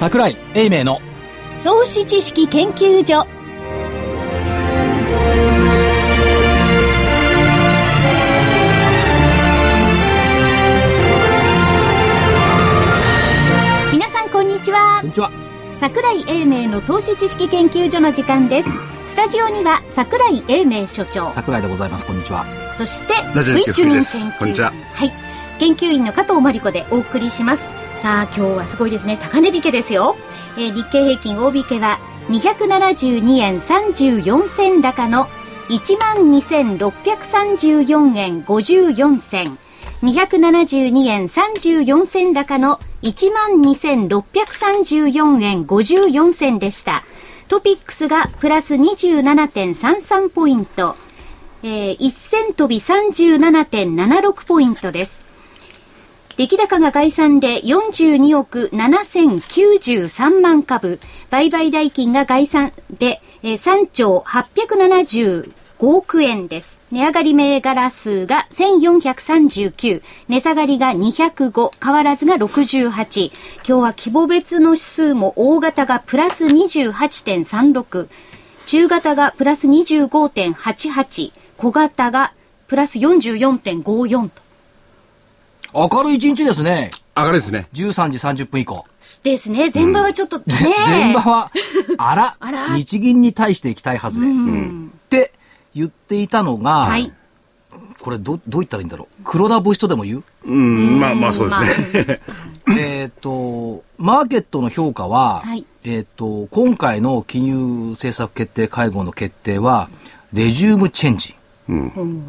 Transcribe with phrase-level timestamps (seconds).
[0.00, 0.98] 桜井英明の。
[1.62, 3.28] 投資知識研究所。
[13.92, 15.00] 皆さんこんにちは。
[15.02, 15.30] こんにちは。
[15.78, 18.70] 桜井英明の投資知識研究所の時間です。
[19.06, 21.30] スタジオには桜井英明所長。
[21.30, 22.06] 桜井でございます。
[22.06, 22.46] こんにちは。
[22.74, 24.38] そしてラジオ日経ウィッシュ人です研究。
[24.38, 24.72] こんにちは。
[24.94, 25.12] はい。
[25.58, 30.16] 研究員の加藤真理子でお送りしますさあ今日はすごいですね高値引けですよ、
[30.56, 35.28] えー日経平均大引けは272円34銭高の
[35.68, 39.58] 12,634円54銭
[40.02, 47.02] 272円34銭高の12,634円54銭でした。
[47.48, 50.96] トピックスがプラス27.33ポイント。
[51.62, 55.22] えー、1000飛び37.76ポイントです。
[56.40, 60.98] 出来高が概算で42億7093万株。
[61.28, 66.80] 売買代金が概算で、3兆875億円です。
[66.90, 70.02] 値上がり銘柄数が1439。
[70.28, 71.72] 値下がりが205。
[71.84, 73.32] 変わらずが68。
[73.56, 78.08] 今日は規模別の指数も大型がプラス28.36。
[78.64, 81.32] 中型がプラス25.88。
[81.58, 82.32] 小型が
[82.66, 84.49] プラス44.54と。
[85.74, 86.90] 明るい一日ですね。
[87.16, 87.66] 上がりですね。
[87.74, 88.84] 13時30分以降。
[89.22, 89.70] ですね。
[89.74, 90.44] 前場はちょっとね、
[90.86, 91.50] 前場は
[91.98, 92.76] あら あら。
[92.76, 94.30] 日銀に対して行きたいはずで、っ
[95.08, 95.32] て
[95.74, 97.12] 言っていたのが、はい。
[98.00, 99.22] これどどう言ったらいいんだろう。
[99.24, 100.24] 黒田節とでも言う？
[100.46, 102.20] うん、まあまあそうですね。
[102.78, 105.66] えっとマーケットの評価は、はい。
[105.84, 107.56] えっと今回の金融
[107.90, 109.90] 政策決定会合の決定は
[110.32, 111.34] レジュームチェンジ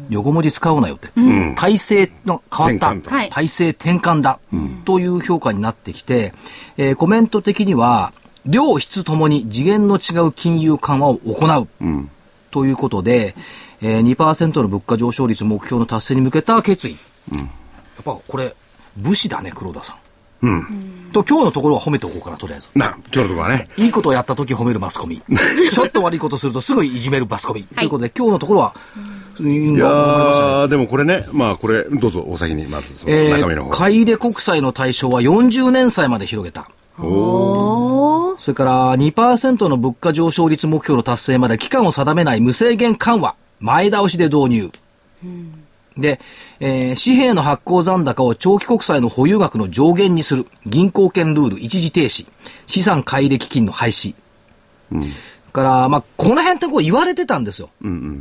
[0.08, 1.08] 横文字使うなよって、
[1.56, 4.38] 体制の変わった、体制転換だ、
[4.84, 6.32] という評価になってきて、
[6.76, 8.12] えーコメント的には
[8.46, 11.68] 量質ともに次元の違う金融緩和を行う、
[12.50, 13.34] ということで、
[13.80, 16.96] えー、2%の物価上昇率目標の達成に向けた決意、や
[18.00, 18.54] っぱこれ
[18.96, 19.96] 武士だね黒田さ
[20.44, 22.68] ん、と今日のところは褒めておこうかなとりあえず。
[22.74, 23.68] な、今日のところはね。
[23.76, 25.22] いいことをやった時褒めるマスコミ。
[25.72, 27.64] ちょっと悪いことするとすぐいじめるマスコミ。
[27.64, 33.70] ということで、今日のところは、うんいやでもこれね、まあこれ、どうぞお先にまず、そのえー、中身の方。
[33.70, 36.70] 買い入れ国債の対象は40年債まで広げた。
[36.98, 38.38] おー。
[38.38, 44.70] それから2%の物価上昇率目標の達成まで期間を定めない無制限緩和、前倒しで導入。
[45.96, 46.20] で、
[46.60, 52.28] えー紙幣の発行残高を長期国債の保有額の上限にする、銀行券ルール一時停止、
[52.66, 54.14] 資産買い入れ基金の廃止。
[55.52, 57.70] から、まあ、この辺ってこう言われてたんですよ。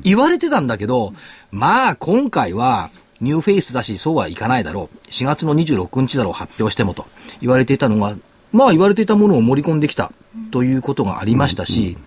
[0.04, 1.14] 言われてたんだけど、
[1.52, 2.90] まあ、今回は、
[3.22, 5.08] ニューフェイスだし、そうはいかないだろう。
[5.10, 7.06] 4月の26日だろう、発表してもと
[7.40, 8.16] 言われていたのが、
[8.52, 10.12] まあ、言われていたものを盛り込んできた
[10.52, 11.98] ということがありましたし、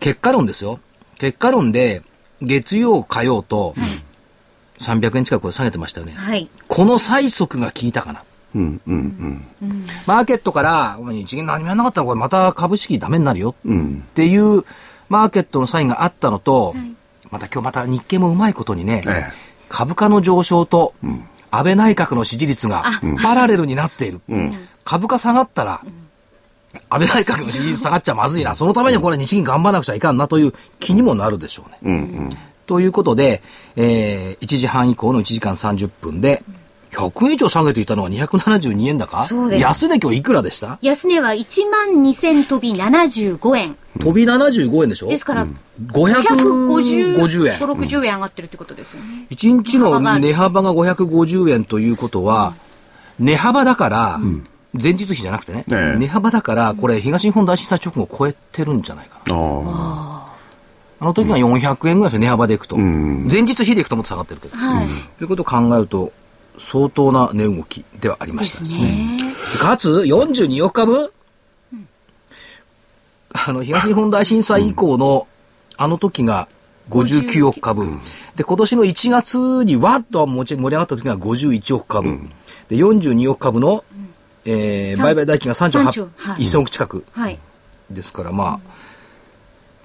[0.00, 0.78] 結果論ですよ。
[1.18, 2.02] 結果論で、
[2.42, 3.74] 月曜、火曜と、
[4.78, 6.12] 300円近く下げてましたよね。
[6.12, 6.50] はい。
[6.68, 8.22] この催促が効いたかな。
[8.56, 13.54] うん、うん、マーケットから、日銀何もやらなかったらこれまた株式ダメになるよ。
[13.66, 14.64] っていう
[15.08, 16.74] マーケットのサインがあったのと、
[17.30, 20.94] また今日また日経もうまいことにね、ええ株価の上昇と、
[21.50, 22.84] 安倍内閣の支持率が
[23.22, 24.20] パラレルになっている。
[24.84, 25.82] 株価下がったら、
[26.88, 28.54] 安倍内閣の支持率下がっちゃまずいな。
[28.54, 31.78] そのためにこれ日銀頑張らなくちゃいかんなという気にもなるでしょうね。
[31.82, 31.96] うん、う
[32.28, 32.28] ん。
[32.66, 33.42] ということで、
[33.76, 36.42] えー、1時半以降の1時間30分で、
[36.96, 39.26] 100円以上下げていたのは272円高？
[39.26, 40.78] そうです安値今日いくらでした？
[40.80, 43.76] 安値は1万2000飛び75円。
[44.00, 45.08] 飛び75円でしょ？
[45.08, 45.46] ですから、
[45.88, 47.58] 550 550円。
[47.58, 49.26] 60円上がってるってことですよね。
[49.30, 52.54] 1日の値幅が550円ということは、
[53.18, 54.20] 値幅だから、
[54.74, 59.34] 前日比じゃなくてね、ええ値幅だから、これ東日本大震災直後を超えてるんじゃないかな。
[59.34, 60.34] あ
[60.98, 62.76] あの時が400円ぐらいですよ、値幅でいくと。
[62.76, 64.56] ん前日比でいくともっと下がってるけど。
[64.56, 64.86] はい。
[65.18, 66.12] ということを考えると、
[66.58, 69.16] 相当な値動きではありましたですね。
[69.16, 69.34] ね。
[69.60, 71.12] かつ、42億株、
[73.32, 75.26] あの、東日本大震災以降の、
[75.76, 76.48] あの時が
[76.90, 77.86] 59億株。
[78.36, 82.18] で、今年の1月にわっと持ち盛り上がった時が51億株。
[82.68, 83.84] で、42億株の、
[84.44, 87.38] えー三売買代金が三38兆はい1000億近くはい。
[87.90, 88.76] ですから、まあ、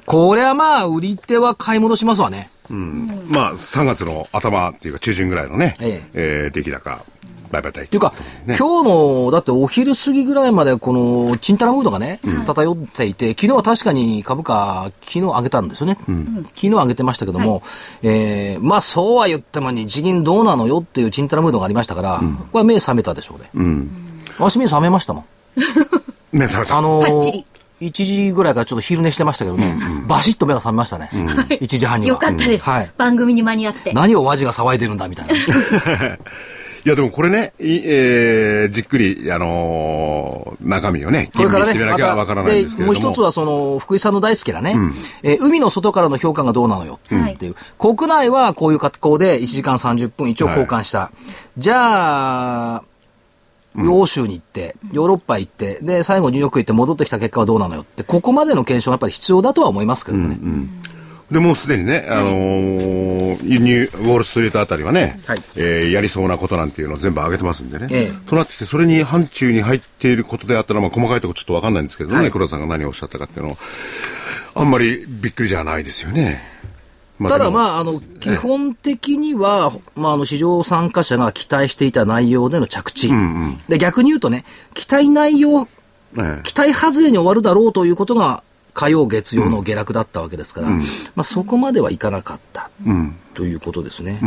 [0.06, 2.50] これはまあ、売り手は買い戻しますわね。
[2.72, 2.74] あ。
[2.76, 3.26] うん。
[3.30, 7.04] まあ、3月の頭っていうか中旬ぐらいのね、ええー出来高、
[7.52, 8.14] 売買代っていうか、
[8.46, 15.96] ね今日の、だってお昼過ぎぐらいまでこの、チンタラムードがね、漂っていて、昨日は確かに株価、昨日上げたんですよね。
[16.00, 17.62] 昨日上げてましたけども、
[18.04, 22.22] えーまあそうは言っても日銀どうなのよっていうチンタラムードがありましたから、
[22.52, 23.50] これは目覚めたでしょうね。
[23.54, 23.92] うん。
[24.40, 25.26] 私目覚めましたもん。
[26.32, 26.78] 目覚めた。
[26.78, 27.44] あのー
[27.82, 29.76] 1時ぐらいからちょっと昼寝してましたけどね、
[30.08, 31.10] バシッと目が覚めましたね。
[31.12, 32.16] 1時半には。
[32.16, 32.92] よかったです、はい。
[32.98, 33.92] 番組に間に合って。
[33.94, 36.18] 何を和ジが騒いでるんだみたいな。
[36.84, 43.00] いや、でもこれね、いえーじっくり、あのー中身をね、吟これからね、味してみなきゃわからないんですけれども。
[43.00, 44.76] でもう一つはその、福井さんの大好きなね、
[45.22, 47.56] えー海の外からの評価がどうなのよっていう。
[47.78, 51.12] 国内はこういう格好で1時間30分一応交換した。
[51.58, 52.84] じゃあ、
[53.78, 60.38] 欧州に行って、ヨーロッパ行って、で、最後ニューヨーク行って戻ってきた結果はどうなのよって、ここまでの検証がやっぱり必要だとは思いますけどね。
[61.32, 65.42] で、もうすでにね、あのー輸入、ウォールストリートあたりはね、はい。
[65.56, 67.88] えーやりそうなことなんていうのを全部上げてますんでね。
[67.90, 68.30] ええ。
[68.30, 72.32] となってきて、それに範疇に入っていることであったら、まあ、細かいところちょっとわかんないんですけれどもね、はい。
[72.34, 73.58] 黒田さんが何をおっしゃったかっていうのは、
[74.56, 76.42] あんまりびっくりじゃないですよね。
[77.22, 83.12] まただまあ、あの、基本的には、まあ、あの、市場参加者が期待していた内容での着地。
[83.70, 85.68] で、逆に言うとね、期待内容、
[86.18, 86.42] ええ。
[86.44, 90.82] 期待外れに終わるだろうということが、火曜、月曜の下落だったわけですから、ま
[91.18, 92.72] あ、そこまではいかなかった、
[93.36, 94.20] ということですね。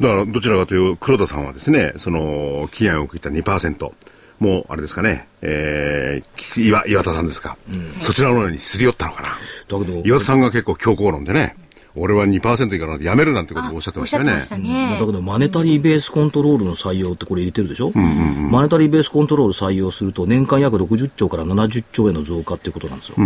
[0.00, 3.92] だから、どちらかというと、黒田さんはですね、その、期限を切った2%、
[4.40, 7.56] もう、あれですかね、えー、岩岩田さんですか、
[8.00, 9.28] そちらのようにすり寄ったのかな。
[9.28, 11.56] だけど、岩田さんが結構強硬論でね、
[11.96, 14.40] 俺は2%以下なんてやめるなんてことをおっしゃってましたよね。
[14.40, 14.96] したね。
[14.98, 23.16] だけど、マネタリーベースコントロールの採用ってこれ入れてるでしょ、マネタリーベースコントロール採用すると、年間約60兆から70兆円の増加っていうことなんですよ。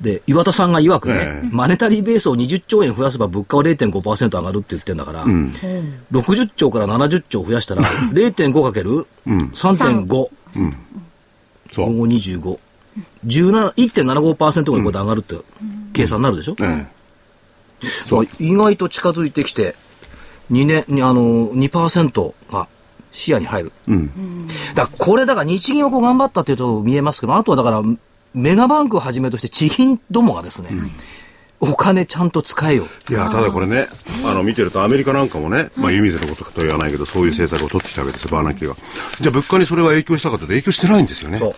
[0.00, 1.48] で、岩田さんが曰くね、ええ。
[1.52, 7.82] マネタリーベースを20兆円増やせば物価は0.5%上がるって言ってんだから、60兆から70兆増やしたら、
[8.14, 10.28] 0.5かける3.5、
[11.72, 12.06] そう。
[12.06, 12.58] 5525、
[13.26, 15.36] 17 1.75%ぐらいこれで上がるって
[15.92, 16.86] 計算になるでしょ、え
[18.06, 18.28] そう。
[18.38, 19.74] 意外と近づいてきて、
[20.50, 22.68] 2年に、あの、2%が
[23.12, 23.72] 視野に入る。
[24.74, 27.82] だからこれ、だから日銀はこう頑張ったっていうと見えますけど、あとはだから、
[28.32, 30.70] メガバンクをはじめとして地銀どもがですね、
[31.60, 32.86] お金ちゃんと使えよ。
[33.10, 33.86] えいや、ただこれね、
[34.24, 38.76] あの、見てるとアメリカなんかもね、まあ、湯水のことかとは言わないけど、そういう政策を取ってきたわけですよ、バーナンキーが。
[39.20, 41.38] じゃあ、物価にそれは影響したかというと影響してないんですよね。
[41.38, 41.54] そう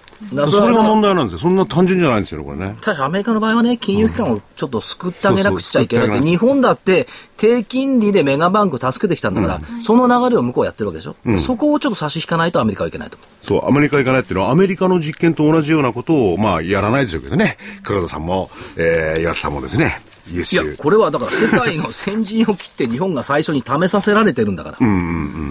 [0.51, 1.39] それが問題なんですよ。
[1.41, 2.75] そんな単純じゃないんですよね、これね。
[2.81, 7.07] ただアメリカの場合はね、金融機関をちょっと救ってあげなくちゃいけない日本だって
[7.37, 13.32] 低金利でメガバンク助けてきたんだから、その流れを向こうやってるわけでしょ、そこをちょっと差し引かないとアメリカはいけないと思う。
[13.43, 17.59] そう、アメリカ行かないっていうのは、アメリカの実験と同じようなことを、まあ、やらないでしょうけどね。
[17.83, 24.77] 黒田さんも、えー、岩田さんもですね、優いや秀。、これはだから世界の先陣を切って日本が最初に試させられてるんだから。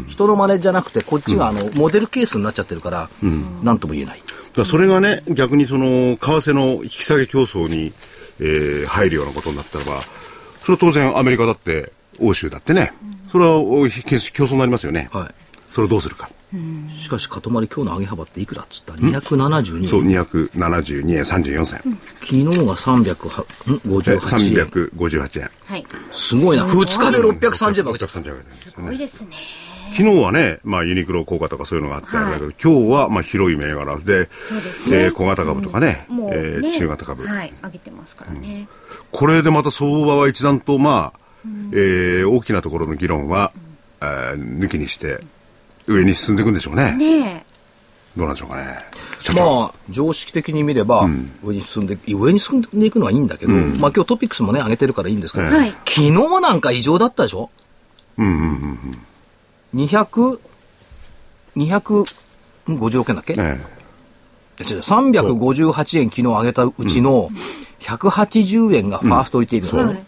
[0.07, 3.09] 人の真似じゃなくて、こっちがあの、モデルケースになっちゃってるから、
[3.63, 4.23] なんとも言えない。
[4.55, 7.93] だそれがね、逆にその、為替の引き下げ競争に、
[8.39, 10.01] えー入るようなことになったらば、
[10.61, 12.93] それは当然アメリカだって、欧州だってね、
[13.31, 15.09] それは競争になりますよね。
[15.11, 15.31] は
[15.71, 16.29] それをどうするか。
[16.53, 16.99] い。
[17.01, 18.93] しかし、塊今日の上げ幅っていくらっつった？
[18.93, 19.87] ら ?272 円。
[19.89, 21.79] そう、272円34銭。
[22.19, 24.65] 昨日が358円。
[24.65, 25.49] 358円。
[25.65, 25.85] はい。
[26.11, 26.65] すごいな。
[26.65, 29.35] 2日で630円ばっか630円ですすごいですね。
[29.93, 38.67] 昨日はね、まあ、ユニクロ効果とかそういうのがあってあれだけど、今日はまあ広い銘柄で、ですねえー小型株とかね、もうね、えー中型株、はい、上げてますからね。
[39.11, 41.19] これでまた相場は一段と、まあ、
[41.73, 43.51] えー大きなところの議論は、
[44.01, 45.19] えー抜きにして、
[45.87, 46.93] 上に進んでいくんでしょうね。
[46.95, 47.45] ね
[48.17, 48.77] どうなんでしょうかね。
[49.35, 51.07] まあ、常識的に見れば、
[51.43, 55.69] 上に進んで、上に進んでいくのはいいんだけど、まあ今日トピックスもね、上げてるからいいんですけど、ええはい。
[55.85, 56.11] 昨日
[56.41, 57.49] なんか異常だったでしょ？
[58.17, 58.79] うんうんうん
[59.73, 59.85] うん。
[59.85, 60.39] 200、
[61.55, 63.59] 256円だっけ、え
[64.59, 67.29] 違う358円昨日上げたうちの
[67.79, 69.97] 180円がファーストリテイリングなの、はい。
[69.99, 70.03] え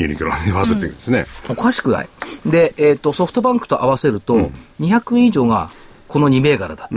[0.00, 1.26] ユニクロに合わせてですね。
[1.48, 2.08] おかしくない
[2.44, 4.50] で、えっ、と、ソフトバンクと合わせると、
[4.80, 5.70] 200円以上が
[6.08, 6.94] この2銘柄だった。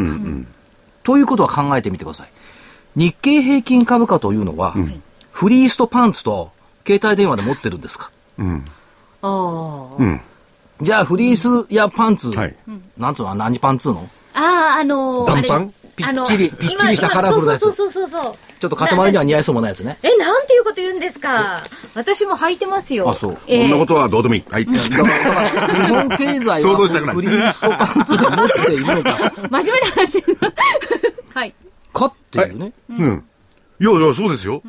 [1.03, 2.29] ということは考えてみてください。
[2.96, 4.75] 日経平均株価というのは、
[5.32, 6.51] フリースとパンツと
[6.86, 8.12] 携帯電話で持ってるんですか
[9.22, 10.20] ああ。
[10.82, 12.56] じゃあ、フリースやパンツ、はい
[12.98, 18.36] なんつうの何パンツのああ、あのー、短パンぴっちりぴっちりしたカラフルなやつそうそうそうそうそう。
[18.60, 19.98] ちょっと塊には似合いそうもないやつね。
[20.04, 21.63] え、なんていうこと言うんですか。
[21.96, 23.10] 私も履いてますよ。
[23.10, 24.44] あそうええこんなことはどうでもいい。
[24.50, 24.66] はい。
[24.66, 30.24] だから、日本経済想像したくないはフリースとパンツで持っているのか、 真面目な話。
[31.34, 31.56] はい。
[31.94, 32.74] かっていうね。
[32.89, 33.24] うん。
[33.80, 34.62] いやいや、そうですよ。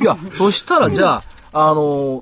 [0.00, 2.14] いや、そしたらじゃあ、あのー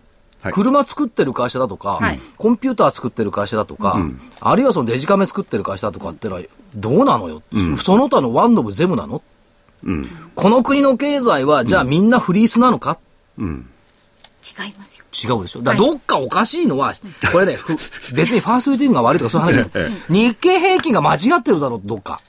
[0.43, 4.01] はい車作ってる会社だとか、はいコンピューター作ってる会社だとか、
[4.41, 6.43] あるいはそのデジカメ作ってる会社だとかってのは、
[6.75, 7.43] どうなのよ、
[7.79, 9.21] その他のワンドブゼムなの
[9.85, 10.09] うん。
[10.35, 12.99] この国の経済は、じゃあみんなフリースなのか？
[13.39, 13.69] うん。
[14.43, 15.05] 違いますよ。
[15.13, 15.63] 違うでしょ？
[15.63, 16.95] だからどっかおかしいのは、
[17.33, 17.75] これね、ふ
[18.15, 19.93] 別にファーストリテイリングが悪いとかそういう話じゃない。
[20.09, 22.21] 日経平均が間違ってるだろう、どっか。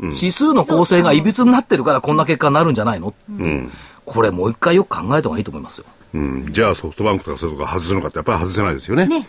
[0.00, 3.72] 指数の構成がいびつになってるからこんな結果になるんじゃないの、うん。
[4.04, 5.86] これもう一回よく考えた方がいいと思いますよ。
[6.14, 6.52] うん。
[6.52, 9.06] じゃあソフトバンクとかそういうとこ外すのかってやっぱり外せないですよね。
[9.06, 9.28] ね。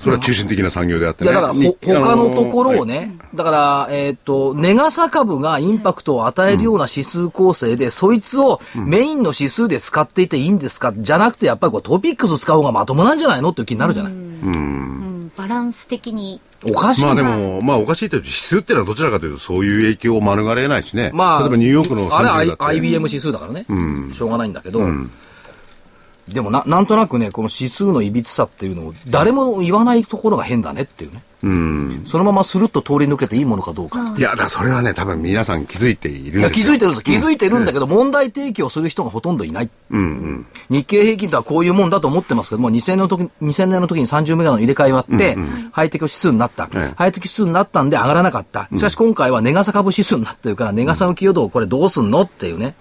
[0.00, 1.30] それは中心的な産業であってね。
[1.30, 2.86] いや、だから、ほ、に他のところを。
[2.86, 14.12] ね、だから、えっ、と、ネガサ株がインパクトを与えるような指数構成で、そいつをメインの指数で使っていていいんですか、じゃなくて、やっぱりこうトピックス使う方がまともなんじゃないのっていう気になるじゃない？
[14.12, 16.40] うん、バランス的に。
[16.62, 17.08] おかしいな。
[17.08, 21.10] まあでも、まあおかしいというと指数っていうのはどちらかというとそういう影響を免れないしね。
[21.14, 22.56] まあ、例えばニューヨークの30あれだ I って。
[22.64, 23.66] IBM 指数だからね、
[24.12, 24.80] しょうがないんだけど、
[26.32, 31.22] でもな、なんとなくね、この指数のいびつさっていうのを誰も言わないところが変だねっていうね。
[31.42, 32.02] うん。
[32.06, 34.14] そのままスルッと通り抜けていいものかどうか。
[34.16, 39.70] いや、だそれはね、多分皆さん気づいているんです気づいてるんです気づいてるんだけど、問題提起をする人がほとんどいない。
[39.90, 40.46] うんうん。
[40.68, 45.38] 日経平均とはこういうもんだと思ってますけども、2000年の時、2000年の時に30メガの入れ替えがあって、
[45.72, 46.68] ハイテク指数になった。
[46.74, 48.68] ええハイテク指数になったんで上がらなかった。
[48.74, 52.74] しかし今回はネガサ株指数になってるから、ネガサの寄与度をこれどうすんのっていうね。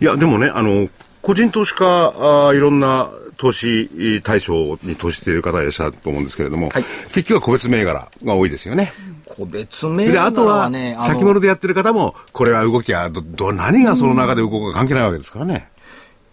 [0.00, 0.88] いや、でもね、あの、
[1.26, 8.92] 個人投資家、あーいろんな投資対象に投資している方いらっしゃると思うんですけれども、はい結局は個別銘柄が多いですよね。
[9.24, 15.68] 個別銘で、柄あとははね、、あの先物でやってる方も、これは動きはど、ど、何がその中で動くか関係ないわけですからね。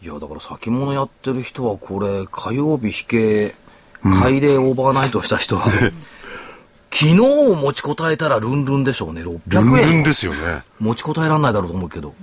[0.04, 3.56] いや、だから先物やってる人はこれ、火曜日引け、
[4.22, 5.72] 改例オーバーナイトした人は、
[6.92, 10.04] 昨日を持ちこたえたらルンルンでしょうね、600ルンルン円。
[10.04, 10.62] ですよね。
[10.80, 12.14] 持ちこたえらんないだろうと思うけど。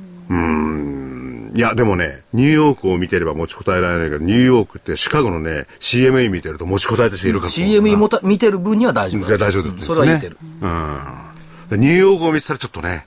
[1.54, 9.82] いや、でもね、ニューヨークを見てれば持ちこたえられないけど、ニューヨークってシカゴのね、CME 見てると持ちこたえてしているか CME もた見てる分には大丈夫じゃあ大丈夫ですね。
[9.82, 10.36] それは言ってる。
[10.60, 11.80] うん。
[11.80, 13.06] ニューヨークを見てたらちょっとね、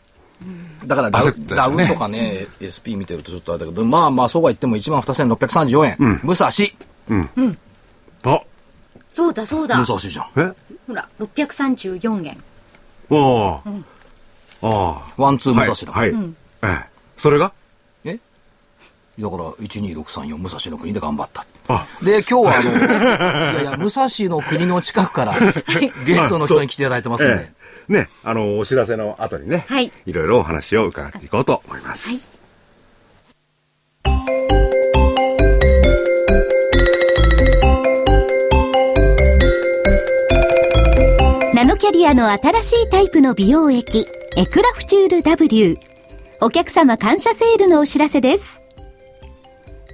[0.85, 6.19] だからダウ,、ねダウとかね、SP 見てるとちょっとあれだけど、まあまあそうは言っても1万2634円。
[6.23, 6.49] 武蔵。
[8.25, 8.41] あ、
[9.11, 9.85] そうだそうだ武。
[9.85, 10.25] 蔵じゃん。
[10.37, 10.53] え？
[10.87, 12.37] ほら、634円。
[13.11, 13.71] ああ、
[14.61, 15.55] あワンツーあ。
[15.65, 15.97] 武蔵だ。
[15.99, 16.11] はい。
[16.13, 16.23] はい
[16.63, 16.85] ええ。
[17.17, 17.53] それが？
[17.57, 17.62] え
[19.19, 21.45] だから、12634武蔵の国で頑張った。
[21.67, 25.35] あ、で、今日はあの、いやいや、武蔵の国の近くから
[26.05, 27.33] ゲストの人に来ていただいてますんで。
[27.33, 27.51] え
[27.89, 27.93] え。
[27.93, 32.09] ね、あの、お知らせの後にね、はいいろいろお話を伺っていこうと思います。
[32.09, 32.19] はい
[41.53, 44.05] ナノキャリアの新しいタイプの美容液、
[44.35, 45.77] エクラフチュール W。
[46.41, 48.62] お客様感謝セールのお知らせです。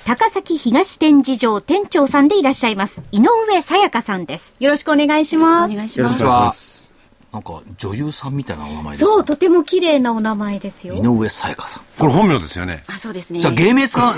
[0.06, 3.02] 高崎東展示場店長さんでいらっしゃいます。
[3.12, 4.54] 井上さやかさんです。
[4.60, 5.74] よろしくお願いします。
[5.74, 6.94] お願いしこんにちます。
[7.32, 7.38] は。
[7.38, 10.94] なんか女優さんみたいなお名前ですねそう、とても綺麗なお名前ですよ。
[10.94, 11.84] 井上さやかさん。
[11.98, 12.84] これ本名ですよね。
[12.88, 13.40] あ、そうですね。
[13.40, 14.18] じゃあ芸名使わな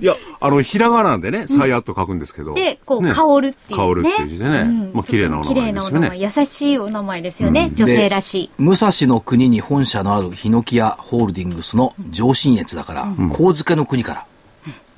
[0.00, 2.54] いや、あの、ひらがなでね、さやと書くんですけど。
[2.54, 3.88] で、こう、ね香るっていうね。
[3.88, 4.58] 香るっていう字でね。
[4.60, 6.18] うんまあ、綺麗なお名前ですよねなお名前。。
[6.20, 7.70] 優しいお名前ですよね。
[7.74, 8.50] 女性らしい。
[8.58, 14.26] 武蔵の国に本社のあるヒノキヤホールディングスの上信越だから、神付の国から。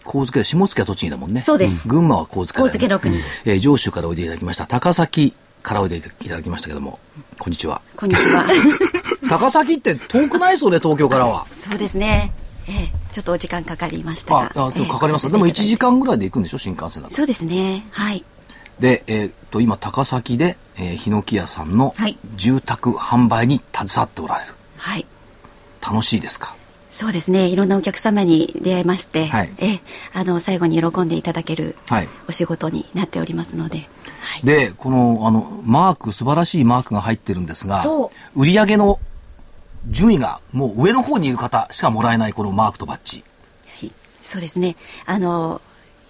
[0.06, 1.40] 神付下関は栃木だもんね。
[1.40, 4.66] そうです群馬は神付ね神付の国えー上州からおいでいただきました。
[4.66, 7.00] 高崎からおいでいただきましたけども、
[7.38, 7.82] こんにちは。
[7.96, 8.44] こんにちは。
[9.28, 11.44] 高崎って遠くないそうね、東京からは。
[11.52, 12.32] そうですね。
[12.68, 14.66] ええ、ちょっとお時間かかりましたあが。
[14.66, 15.26] あ、でもかかります。
[15.26, 17.14] ええでも1時間ぐらいで行くんでしょ、新幹線だと。
[17.14, 17.86] そうですね。
[17.92, 18.24] はい。
[18.80, 24.52] で、えーっと、今、高崎で、えー、ヒノキヤさんのはい住宅販売に携わっておられる。
[24.76, 25.06] はい。
[25.80, 26.54] 楽しいですか？
[26.90, 27.46] そうですね。
[27.48, 29.80] いろんなお客様に出会いまして、はいええ、
[30.14, 33.78] あの、最後に喜んでいただけるはいお仕事になっておりますので。
[34.20, 34.42] はい。
[34.44, 38.98] で、この、あの、マーク、素晴らしいマークが入ってるんですがそ、売上の
[39.88, 43.22] 順位がもう上の方にいる方しかもらえないこのマークとバッジ。
[43.80, 43.92] はい。
[44.24, 44.76] そうですね。
[45.04, 45.60] あの、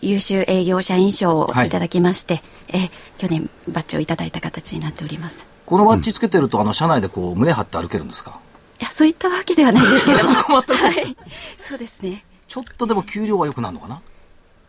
[0.00, 1.68] 優秀営業社員賞をい。
[1.70, 2.42] ただきまして、
[2.72, 5.46] え去年バッジをいただいた形になっております。
[5.66, 8.38] このバッジつけてると、あの、車内でこう、胸張って歩けるんですか？
[8.80, 10.18] いやそういったわけではないんですけど
[10.48, 10.60] も。
[10.62, 11.16] はい。
[11.58, 12.24] そうですね。
[12.46, 14.00] ちょっとでも給料は良くなるのかな？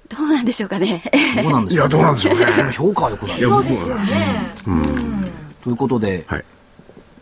[0.10, 1.04] どうなんでしょうかね。
[1.44, 2.46] どうなんでしょういやどうなんでしょうね。
[2.46, 3.42] でも評価は良くなる。
[3.48, 4.54] そうですよね。
[5.64, 6.46] ということで、はい。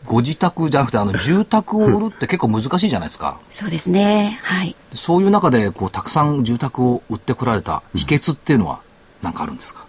[0.05, 3.37] ご自宅じゃなくて、あの、 住宅を売るって結構難しいじゃないですか。
[3.51, 8.79] そうですねはいそういう中で、こう、たくさん住宅を売ってこられた秘訣っていうのは、
[9.21, 9.85] 何かあるんですか、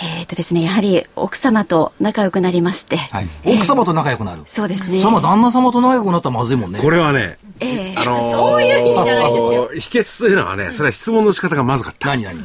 [0.00, 3.28] えっ、とですねやはり奥様と仲良くなりまして、はい。
[3.44, 4.42] ええ奥様と仲良くなる。
[4.46, 6.80] そうですねそ旦那様と仲良くなったらまずいもんね。
[6.80, 12.08] これはね、ええあのー そういう意味じゃないですよあのー秘訣というのはね、それは質問の仕方がまずかった。
[12.08, 12.44] 何何？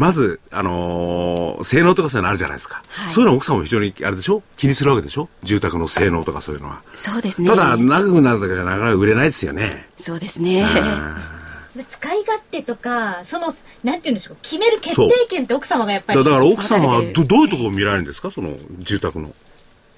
[0.00, 2.82] まず、あのー性能とかそういうのあるじゃないですか。
[2.88, 3.12] はい。
[3.12, 4.42] そういうのは奥さんも非常に、あれでしょ？
[4.56, 5.28] 気にするわけでしょ？
[5.42, 6.80] 住宅の性能とかそういうのは。
[6.94, 7.48] そうですね。
[7.48, 9.88] ただ、長くなるだけじゃなかなか売れないですよね。
[9.98, 10.66] そうですね。
[11.88, 16.18] 使い勝手とか、その、なんて言うんでしょう、決める決定権って奥様がやっぱり。
[16.18, 18.30] だだから奥様はどどういうところを見られるんですか？
[18.30, 19.34] その住宅の。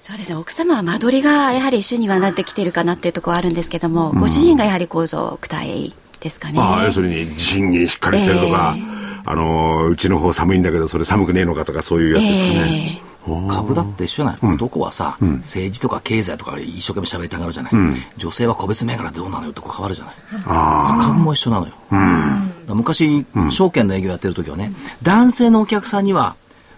[0.01, 0.35] そうですね。
[0.35, 6.59] 奥様は間取りがやはり主にはなってきてるかなっていうところはあるんですけども、ご主人がやはり構造躯体ですかね。
[6.59, 8.81] ああ、要するに地震にしっかりしてるとか、え
[9.25, 13.01] あのーうちの方寒いんだけどそれ寒くねえのかとかそういうやつですかね。
[13.49, 17.71] 株だって一緒なの、男はさ、政治とか経済とか一生懸命喋りたがるじゃない、
[18.17, 20.15] 女性は個別銘柄どうなのよって変わるじゃない。
[20.43, 26.35] 株も一緒なのよ、だから昔、証券の営業やってる時はね男性のお客さんには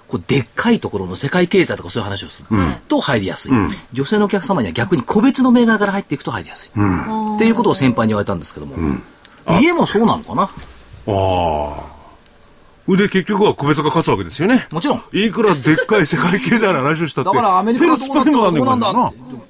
[0.07, 2.47] こうでっかいところの世界経済とかそういう話をする、
[2.87, 3.51] と入りやすい、
[3.91, 8.75] 女性のお客様には逆に個別の銘柄から入っていくと入りやすい、っていうことを先輩に言われたんですけども、
[9.59, 10.43] 家もそうなのかな？
[10.43, 10.49] あ
[11.07, 11.94] あ。
[12.87, 14.67] で、結局は個別が勝つわけですよね。
[14.71, 17.29] もちろんいくらでっかい世界経済の話をしたって。
[17.31, 18.93] だからアメリカがどうだったらどうなんだ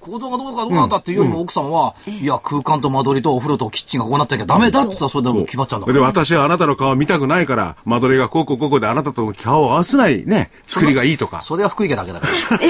[0.05, 6.05] 構造がどうかどうなんだっていうよりも奥様は、いや空間と間取りとお風呂とキッチンがこうなってなきゃダメだって言ったらそれでもう決まっちゃうんだかで、ら。
[6.05, 11.41] 私はあなたの顔見たくないから、間取りがこうこうこうこうであなたと顔を合わせないね、作りがいいとか。
[11.41, 12.59] それは福井家だけだから。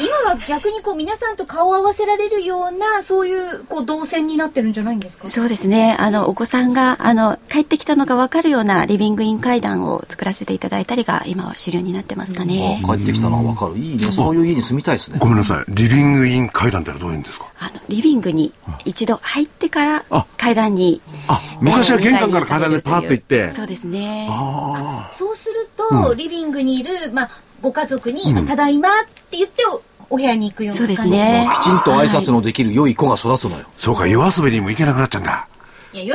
[0.00, 5.28] 今は逆にこう皆さんと顔を合わせられるような、そういうこう動線になってるんじゃないんですか？
[5.28, 13.78] そうですねあのお子さんがあの帰ってきたのが分かるようなリビングイン階段を作らせていただいたりが今は主流になってますかね、あ帰ってきたのがわかる。
[13.78, 14.12] いいね。
[14.12, 15.26] そういう家に住みたいですねご。
[15.28, 15.64] めんなさい。
[15.68, 18.52] リビングイン階段ってどういうんですかあのリビングに
[18.84, 20.26] 一度入ってからあ。
[20.36, 23.50] 階段にあ、昔は玄関から階段でパーッと行って。
[23.50, 24.26] そうですね。
[24.30, 27.30] あそうすると、リビングにいる、まあ、
[27.62, 28.92] ご家族に、ただいまっ
[29.30, 31.48] て言ってお、お部屋に行くようなそうですね。
[31.62, 33.64] きちんと挨拶のできる良い子が育つのよ。
[33.64, 35.48] あ、そうか、夜遊びにも行けなくなっちゃうんだ。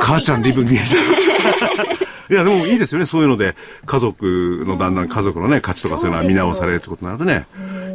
[0.01, 0.79] 母ちゃんリビングイン。
[2.29, 3.05] いや、でもいいですよね。
[3.05, 7.47] そういうので、家族のだんだん家族のね、価値とかそういうのは見直されるってことになるとね。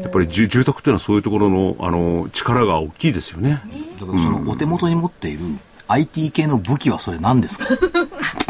[0.03, 3.53] やっぱり住住宅っていうのはそういうところの、あの、力が大きいですよね。
[3.53, 3.61] だ
[4.01, 5.41] けどそのお手元に持っている
[5.89, 7.67] IT 系の武器はそれ何ですか？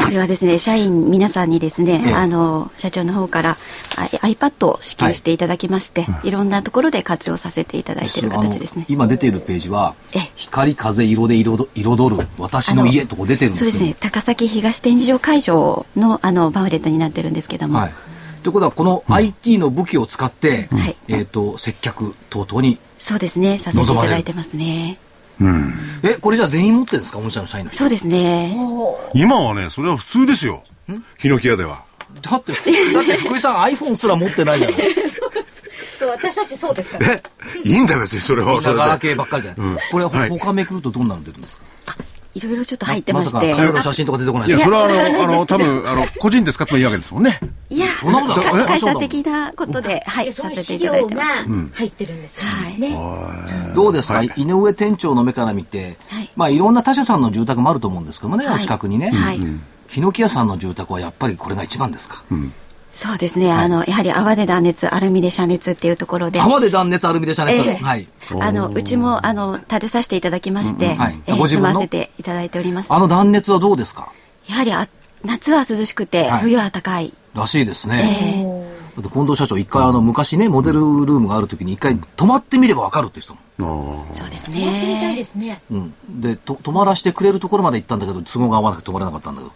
[0.05, 2.13] これはですね社員皆さんにですね、ええ。
[2.13, 3.57] あの社長の方から
[3.97, 8.85] あ iPad を支給していただきまして、い、ろんなところで活用させていただいている形ですね。
[8.87, 13.71] 今出ているページはええ、光風色で彩彩る私の家とこ出てるんですよ。
[13.71, 13.95] そうですね。
[13.99, 17.91] 高崎東展示場会場のあのパンフレットになってるんですけども、はい。
[18.43, 20.95] ということは、この IT の武器を使って、はい。
[21.07, 23.57] えっ、と、接客等々に、そうですね。
[23.57, 24.99] させていただいてますね
[26.03, 27.19] え、これじゃあ全員持ってるんですか？
[27.19, 27.79] 御社の社員の人。
[27.79, 28.55] そうですね
[29.13, 30.63] 今はね、それは普通ですよ。
[31.17, 31.83] ヒノキ屋では。
[32.21, 32.59] だって、だ
[33.01, 34.79] って福井さん iPhone すら持ってないじゃない。
[35.99, 37.11] そう、私たちそうですから。
[37.13, 37.21] え
[37.63, 38.61] いいんだよ、別にそれは。
[38.61, 39.67] そればっかりじゃない。
[39.67, 41.63] うんこれ、はい他めくるとどんなの出るんですか？
[42.35, 47.39] いろいろちょっと入ってましまて、さか写真とか出てこないいや、ですかそれはあの、あの、多分、あの、個人で使ってもいいわけですもんね。
[47.69, 51.23] いやそんなこと会社的なことで、はいさでそういう資せていただい料がてま
[51.73, 51.77] す。
[51.77, 52.43] 入ってるんですよ。
[52.43, 52.79] はい。
[52.79, 52.97] ね。
[53.73, 56.29] どうですか、井上店長の目から見て、はい。
[56.35, 58.55] まあいろんな他社さんの住宅もあると思うんですけどもね、はい。
[58.57, 59.09] お近くにね。
[59.11, 59.39] はい。
[59.87, 62.21] ヒノキ屋さんの住宅はやっぱりこれが一番ですか？
[62.95, 66.39] そうですね、あのやはり泡で断熱アルミで遮熱っていうところで。
[66.39, 67.67] 泡で断熱アルミで遮熱。
[67.67, 67.75] ええ。
[67.75, 68.07] はい。
[68.39, 71.21] あのうちもあの建てさせていただきまして、うんはい。
[71.27, 71.69] えーご自分の？
[71.71, 72.93] 住ませていただいております。
[72.93, 74.13] あの断熱はどうですか？
[74.47, 74.87] やはりあ
[75.25, 76.41] 夏は涼しくて、はい。
[76.43, 77.13] 冬は暖かい。
[77.33, 78.39] らしいですね。
[78.41, 85.61] えだって近藤社長一回あの昔ね、モデルルームがある時に一回泊まってみればわかるって言ってたもそうですやってみたいねですね。
[85.69, 85.75] ん。
[85.75, 85.77] う
[86.13, 86.21] ん。
[86.21, 89.53] で、と泊まらせてくれるところまで行ったんだけど、都合が合わなくて泊まれなかったんだけど、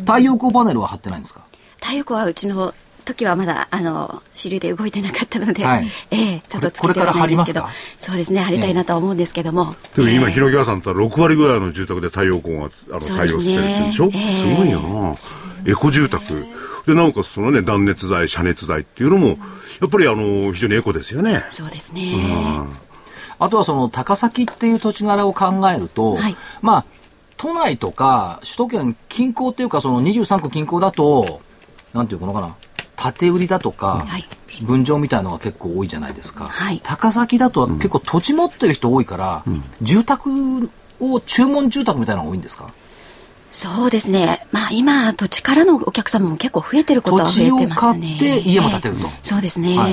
[0.00, 1.42] 太陽光パネルは貼ってないんですか？
[1.82, 5.88] 太陽光はうちの時はまだあの主流で動いてなかったので、はい。
[6.10, 15.16] ええちょっとつこれけてはないんですけどこれから貼りますそうですね貼りたいなとは思うんですけども、でも今、ええ広木屋さんって6割ぐらいの住宅で太陽光があの採用してるって言うんでしょ、ええすごいよな。
[15.64, 16.46] エコ住宅。
[16.86, 19.38] で、なおかつそのね、断熱材、遮熱材っていうのも、
[19.80, 21.44] やっぱりあの、非常にエコですよね。
[21.50, 22.12] そうですね、
[23.38, 26.36] あとはその高崎っていう土地柄を考えると、はい。
[26.60, 26.84] まあ、
[27.36, 31.40] 都内とか首都圏近郊っていうかその23区近郊だと、
[31.92, 32.54] なんていうのかな、
[32.96, 34.26] 縦売りだとか、はい。
[34.62, 36.44] 分譲みたいなのが結構多いじゃないですか。
[36.44, 36.80] はい。
[36.84, 39.44] 高崎だと結構土地持ってる人多いから、
[39.80, 42.72] 住宅を注文住宅みたいなのが多いんですか？
[43.50, 44.46] そうですね。
[44.50, 47.58] まあ今、土地からのお客様も結構増えてることは増えてますね。
[47.58, 49.06] 土地を買って家も建てると。
[49.06, 49.12] ええ。
[49.22, 49.76] そうですね。
[49.78, 49.92] はい。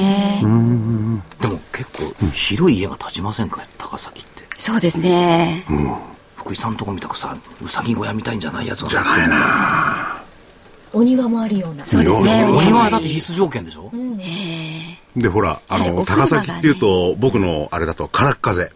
[1.41, 3.61] でも結構広い家が建ちませんか？
[3.77, 4.43] 高崎って。
[4.57, 5.65] そうですね。
[6.37, 8.89] 福井さんとこみたくさ、うさぎ小屋みたいんじゃないやつが。
[8.89, 9.29] 建つと思う
[10.93, 11.85] お庭もあるような。
[11.85, 12.45] そうですね。
[12.45, 13.91] お庭はだって必須条件でしょ、
[15.15, 18.71] で、ほら、あの、はいお高崎っていうと、僕のあれだと、空っ風。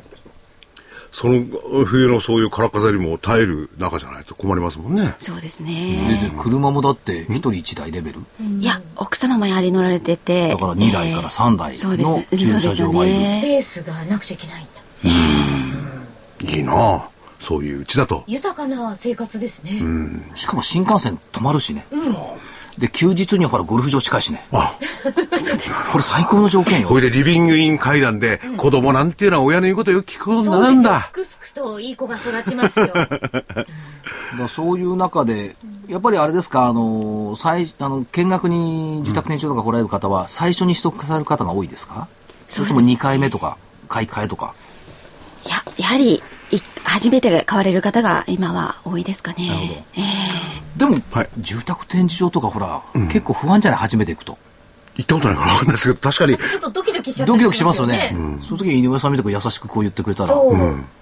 [1.11, 1.45] その
[1.85, 5.13] 冬のそういう空っ風にも耐える中じゃないと困りますもんね。
[5.19, 6.31] そうですでね。
[6.35, 8.21] で車もだって一人一台レベル、
[8.59, 10.49] いや、奥様もやはり乗られてて。
[10.49, 14.83] だから2台から3台そうですの駐車場がいる、そうですよねスペースがなくちゃいけないんだ。
[16.51, 17.12] いいなあ
[17.43, 18.23] そういううちだと。
[18.27, 19.81] 豊かな生活ですね。
[20.35, 21.85] しかも新幹線止まるしね、
[22.77, 24.73] で休日にはほらゴルフ場近いしねあ、
[25.91, 30.49] これ最高の条件よこれでリビングイン階段で、子供なんていうのは親の言うことをよく聞くこと。
[30.49, 31.11] なんだす。
[31.11, 32.87] くすくといい子が育ちますよ。
[34.39, 35.55] だそういう中で、
[35.87, 42.07] やっぱりあれですか、あの、最、あの、見学に住宅展示場とか来られる方は、最初に取得される方が多いですか？
[42.49, 43.57] それとも2回目とか、
[43.89, 44.53] 買い替えとか？
[45.45, 46.23] いや、やはり、い
[46.83, 49.85] 初めて買われる方が今は多いですかね。
[49.95, 50.03] ええ
[50.77, 54.37] でも、はい住宅展示場とかほら、結構不安じゃない初めて行くと。
[54.95, 58.15] 行ったことないから分かんないですけど、確かに、ちょっとドキドキしちゃドキドキしますよね。
[58.15, 60.35] ねその時に井上さんみたく優しくこう言ってくれたら。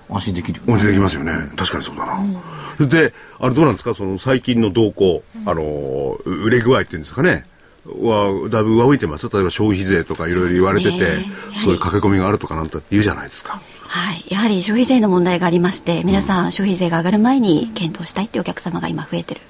[0.09, 1.31] 安心できるよね温泉できますよね。
[1.55, 2.87] 確かにそうだな。
[2.87, 3.93] で、あれどうなんですか？
[3.95, 7.45] その最近の動向、あの、売れ具合っていうんですかね。
[7.85, 11.25] は、だいぶ上向いてます例えば消費税とかいろいろ言われてて、
[11.63, 13.61] そういう駆け込みがあるとかなんて言うじゃないですか。
[13.91, 14.23] はい。
[14.29, 19.41] やはり消費税の問題がありまして、皆さん消費税が上がる前に検討したいっていうお客様が今増えてる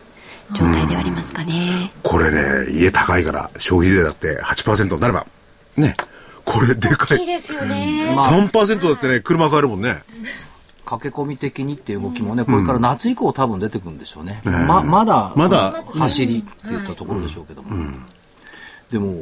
[0.54, 1.92] 状態ではありますかね。
[2.02, 5.28] これね、家高いから消費税だって8%になれば、
[5.78, 5.96] ね、
[6.44, 7.20] これでかい。
[7.20, 8.16] いいですよね。
[8.18, 10.02] 3%だってね、車買えるもんね。
[10.86, 14.42] 駆け込み的にっていう動きもね、これから夏以降多分出てくるんでしょうね。
[14.44, 17.70] ねままだ、まだ走りって言ったところでしょうけども。
[18.90, 19.22] でも、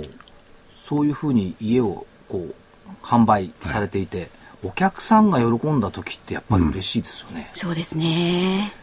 [0.78, 2.56] そういうふうに家をこう、
[3.04, 4.30] 販売されていて、
[4.64, 7.50] お客さんが喜んだ時ってやっぱり嬉しいですよね。
[7.54, 8.74] そうですね。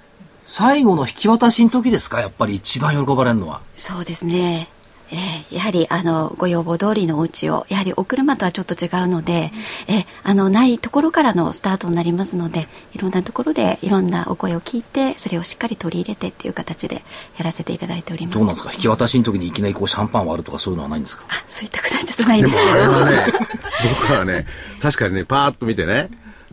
[0.49, 2.21] 最後の引き渡しの時ですか？
[2.21, 3.61] やっぱり一番喜ばれるのは。
[3.77, 4.69] そうですね。
[5.13, 9.53] えーやはりあのご要望通りのお家をやはりお車とはちょっと違うので、
[9.89, 17.03] えーあのないところからのスタートになりますのでいろんなところでいろんなお声を聞いてそれをしっかり取り入れてっていう形で
[17.39, 18.39] やらせていただいております。
[18.39, 18.73] どうなんですか？
[18.73, 21.25] 引き渡しの時にいきなりこうシャンパン割るとかそういうのはないんですか？
[21.29, 22.65] あそういったことはちょっとないんでもです。
[22.65, 23.33] けどあれはね、
[24.01, 24.47] 僕はね、
[24.83, 26.09] 確かにね、パーッと見てね、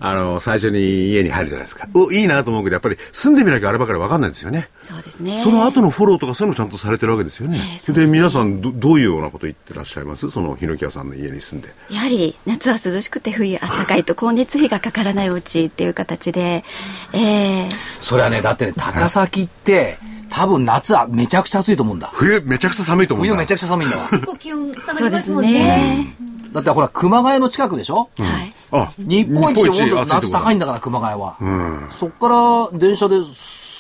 [0.06, 1.88] あの、最初に家に入るじゃないですか。
[1.94, 4.68] お、いいなと思うけど、やっぱり住んでみなきゃあればかり分かんないですよね。
[4.82, 7.58] そうですねその後のフォローとかそういうのちゃんとされてるわけですよね。
[7.58, 10.30] ええそうですねで皆さんど、どういうようなこと言ってらっしゃいます？
[10.30, 11.74] その、ヒノキ屋さんの家に住んで。
[11.90, 16.66] やはり夏は涼しくて冬暖かいと光熱費がかからないお家っていう形で、
[17.14, 19.98] えーそれはね、だってね、高崎って、
[20.30, 22.12] 多分夏はめちゃくちゃ暑いと思うんだ。
[22.14, 23.36] 冬めちゃくちゃ寒いと思うんだ。
[23.36, 24.10] 冬めちゃくちゃ寒いんだわ。
[24.10, 25.54] 結構気温下がそうですりますもんね。
[25.54, 26.16] ね、
[26.52, 28.10] だってほら、熊谷の近くでしょ？
[28.20, 31.38] はいあ、日本一温度夏高いんだから、熊谷は。
[31.42, 31.90] ん。
[31.98, 33.18] そっから電車で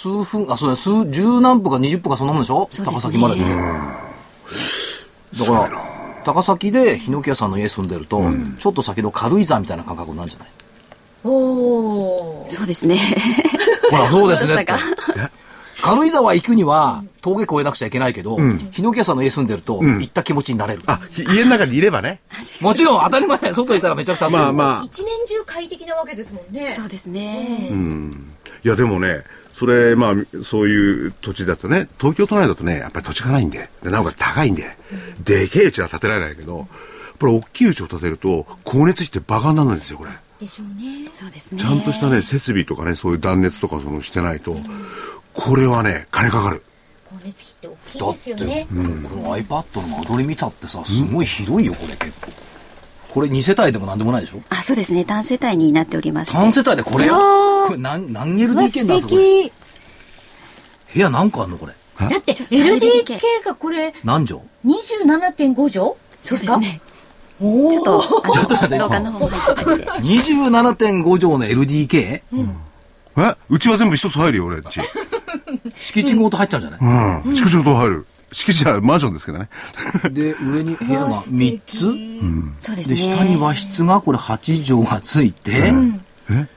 [0.01, 2.67] 数分、あ、そうね、数、十何分か20分かそんなもんでしょ？
[2.79, 2.85] ね。
[2.85, 3.41] 高崎までで。
[5.39, 8.21] だから、高崎でヒノキ屋さんの家住んでると、
[8.59, 10.49] ちょっと先の軽井沢みたいな感覚になるんじゃない？
[11.25, 12.49] おー。
[12.51, 12.99] そうですね。
[13.89, 14.65] ほら、そうですね。
[15.83, 18.37] 軽井沢行くには、峠越えなくちゃいけないけど、
[18.71, 20.81] ヒノキ屋さんの家住んでると、行った気持ちになれる。
[20.85, 22.21] あ、ひ家の中にいればね。
[22.61, 24.33] もちろん当たり前、外いたらめちゃくちゃ暑い。
[24.33, 24.83] まあまあ。
[24.85, 26.71] 一年中快適なわけですもんね。
[26.73, 27.69] そうですね、
[28.63, 34.77] いや、でもね、それ、まあ、そういう土地だとね、東京都内だとね、やっぱり土地がないんで、でなおかつ高いんで、
[35.25, 36.67] でけえ家は建てられないけど、やっ
[37.19, 40.11] ぱり大きい家を建てると、光熱費ってバカにならないんですよ、これ。
[40.39, 41.09] でしょうね。
[41.13, 44.57] そうですねちゃんとしたね、設備とかね、そういう断熱とかそのしてないと、
[45.33, 46.63] これはね、金かかる。
[47.09, 48.45] 光熱費って大きいですよね。
[48.45, 48.65] て、。
[48.67, 48.73] こ
[49.15, 52.31] の iPad の間取り見たってさ、すごい広いよ、これ結構。
[53.13, 54.41] これ2世帯でも何でもないでしょ？
[54.49, 55.05] あそうですね。
[55.05, 56.37] 単世帯になっておりまして。
[56.37, 59.51] 3世帯でこれこれ何何 LDK 素なんで。
[60.93, 61.73] 部屋何個あんのこれ？
[61.99, 65.95] だって、ちょっと 3LDK LDK がこれ、何畳？27.5畳？
[66.23, 66.81] そうですね。
[67.39, 71.99] おちょっとあ ちょっと待っての廊下の方も入ってたりで27.5畳の LDK?
[71.99, 72.23] え？
[73.49, 74.79] うちは全部一つ入るよ、俺、うち。
[75.83, 77.35] 敷地ごと入っちゃうんじゃない、うん。
[77.35, 78.05] 敷地ごと入る。
[78.31, 79.49] 敷地じゃない、マンションですけどね。
[80.11, 85.71] で上に部屋が3つそうですねで下に和室がこれ8畳がついて、
[86.31, 86.47] え？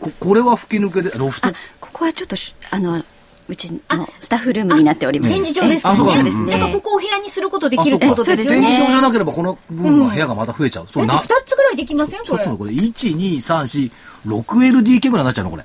[0.00, 1.48] ここれは吹き抜けでロフト？
[1.48, 3.04] あここはちょっとしあの
[3.48, 3.80] うちの
[4.20, 5.34] スタッフルームになっております。
[5.34, 6.52] 展示場ですかあそうかそうですね。
[6.52, 8.66] だからここをお部屋にすることできるってことですよ展ね。
[8.74, 10.88] 示場じゃなければこの分の部屋がまた増えちゃう。
[10.92, 12.24] そだってれな2つぐらいできません？
[12.24, 12.58] これちょっと。
[12.58, 13.90] これ、1、2、3、
[14.26, 15.64] 4、6LDK ぐらいになっちゃうのこれ。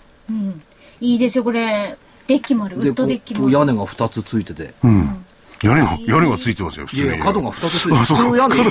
[1.02, 1.98] いいですよ、これ。
[2.27, 2.77] デッキもある。
[2.77, 4.73] ウッドデッキも屋根が2つついてて。
[5.63, 7.19] 屋根が、屋根がついてますよ、普通に。
[7.19, 7.95] 角が2つついてて。
[7.99, 8.55] あそうか普通屋根。
[8.55, 8.63] あ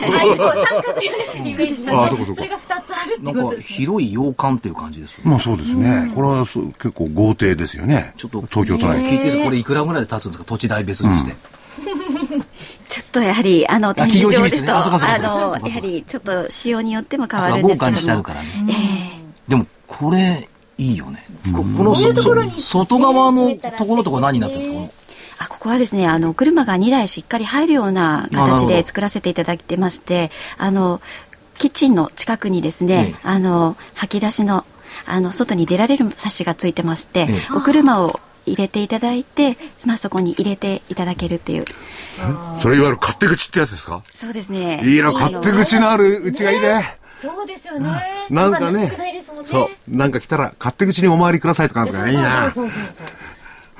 [2.08, 3.76] そうかそうかそれが2つあるってことですね。
[3.76, 5.14] 広い洋館っていう感じです。
[5.24, 6.10] まあそうですね。
[6.14, 8.12] これはそう結構豪邸ですよね。
[8.16, 8.98] ちょっと、東京都内。
[8.98, 10.44] 聞いてこれいくらぐらいで建つんですか？
[10.44, 11.34] 土地代別にして。
[12.88, 17.98] ちょっとやはり、あの、展企業秘密ね示場ですと、あの、やはりちょっと仕様によっても変あわるんですけども。
[17.98, 19.22] そう防寒にしてあるからね。
[19.48, 20.48] でも、これ、
[20.82, 21.24] いいよね。
[21.54, 24.92] ここの外側のところとか何になってるんですか？
[25.44, 31.00] あここはですねあの車が2台しっかり入るような形で作らせていただいてましてあの
[31.58, 33.20] キッチンの近くにですね、ええ。
[33.22, 34.64] あの吐き出しの
[35.06, 37.40] あの外に出られるサッシがついてまして、ええ。
[37.56, 41.64] お車を入れていただいて、まあ、そこに入れていただけるっていう。
[42.60, 44.02] それいわゆる勝手口ってやつですか？
[44.14, 44.80] そうですね。
[44.84, 46.98] いいな、勝手口のあるうちがいいね。
[47.20, 47.88] そうですよね。
[48.30, 49.48] なんないですもんね。
[49.48, 49.96] そう。
[49.96, 52.50] なんか来たら、勝手口にお回りくださいとかなんとかねいいな。
[52.50, 53.06] そうそうそうそうそう。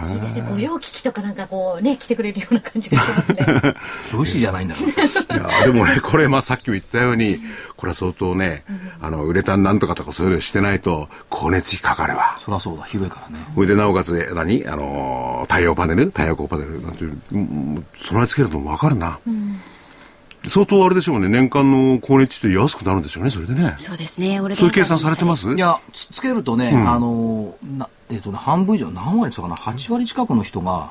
[0.08, 0.42] いいですね。
[0.50, 3.46] 御用聞きとかなんかこうね、来てくれるような感じがしますね。
[4.12, 4.80] 武士じゃないんだか
[5.28, 5.36] ら。
[5.36, 7.38] いや、でもね、これ、まあ、さっきも言ったように、
[7.76, 8.64] これは相当ね、
[9.00, 12.40] あの、ウレタンなんとかとかそういうのしてないと、光熱費かかるわ。
[12.44, 13.44] そりゃそうだ、広いからね。
[13.54, 14.66] それで、なおかつ、何？
[14.66, 16.06] あのー、太陽パネル？
[16.06, 16.82] 太陽光パネル？
[16.82, 19.20] なんていう、うん備え付けるのもわかるな。
[20.48, 23.74] 相当あれでしょうね、年間の光熱費って安くなるんでしょうね、それでね。
[23.78, 24.40] そうですね。
[24.40, 25.52] 俺そういう計算されてます？
[25.54, 30.90] いや、つつけるとね、あのー、な、えっ、とね、半分以上、何割ですかな、8割近くの人が、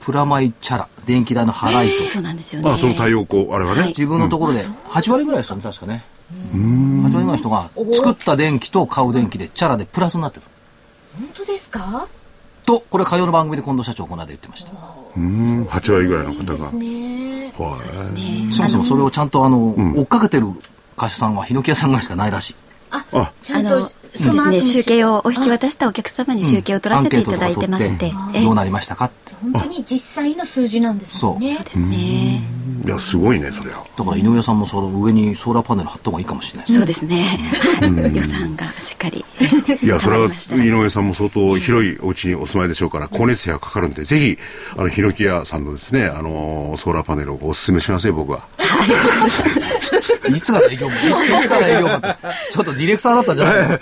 [0.00, 2.70] プラマイチャラ、電気代の払いと、そうなんですよね。
[2.70, 3.80] あ、その太陽光、あれはね。
[3.80, 3.88] はい。
[3.88, 6.04] 自分のところで、8割ぐらいですよね、確かね。
[6.52, 10.42] 8割ぐらいの人が、作った電気と買う電気で、チャラでプラスになってる。
[11.18, 12.06] 本当ですか？
[12.66, 14.70] と、これ、火曜の番組で近藤社長、この間言ってました。
[15.16, 16.58] うん、8割ぐらいの方が。
[16.58, 17.52] すね。
[17.58, 17.78] は
[18.10, 18.14] い。
[18.14, 20.46] ねそもそもそれをちゃんと、あの、追っかけてる
[20.96, 22.54] 会社さんは、ヒノキ屋さんぐらいしかないらしい。
[22.90, 29.23] ああ、ちゃんとそうですね集計をお引き渡したお客様に集計を取らせていただいてまして、えどうなりましたかって。
[29.42, 31.58] 本当に実際の数字なんですもんね。
[31.64, 32.42] ですね。
[32.84, 33.82] いや、すごいね、そりゃ。
[33.96, 36.66] だから井上さんもその上にソーラーパネル貼った方がいいかもしれない。
[36.66, 36.78] ですね。
[36.78, 38.12] そうですね。
[38.14, 39.24] 予算がしっかり
[39.82, 40.28] いや、 それは、
[40.62, 44.38] 井上さんも相当広いお家にお住まいでしょうから、光熱費がかかるんで、ぜひ、
[44.76, 48.40] あの、ヒノキ屋さんのですね、あのーソーラーパネルをお勧めしますよ、僕は。
[50.34, 50.40] い。
[50.40, 50.98] つから営業部い
[51.42, 51.90] つから営業部
[52.52, 53.78] ちょっとディレクターだったんじゃないの？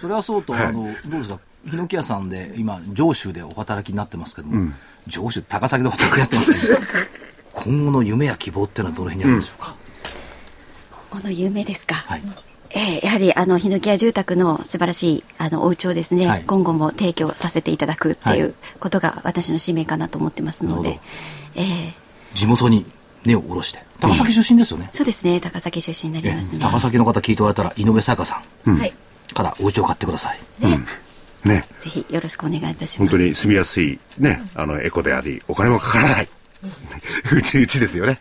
[0.00, 1.38] それはそうと、あの、どうですか？
[1.68, 4.72] ヒノキ屋さんで今、上州でお働きになってますけども、
[5.06, 6.78] 上州、高崎でお働きになってますけど、
[7.54, 9.74] 今後の夢や希望っていうのはどの辺にあるんでしょうか、
[11.10, 12.22] この有名ですか、はい。
[12.70, 16.44] ええやはりあのヒノキ屋住宅の素晴らしいあのお家をですね、はい。
[16.46, 18.38] 今後も提供させていただくってはい。
[18.38, 21.00] いうことが私の使命かなと思ってますのでなるほ、
[21.56, 21.94] ええ。
[22.34, 22.84] 地元に
[23.24, 23.82] 根を下ろして。
[24.00, 24.90] 高崎出身ですよね？
[24.92, 26.58] そうですね高崎出身になりえますね。
[26.60, 28.76] 高崎の方聞いておられたら、井上沙耶香さん。
[28.76, 28.92] はい。
[29.32, 30.38] からお家を買ってください。
[30.60, 30.78] ね。
[31.54, 36.28] ぜひよろしくお願いいたします本当に住みやすい、ね、あの、エコであり、お金もかからない。
[37.32, 38.18] うち、うちですよね。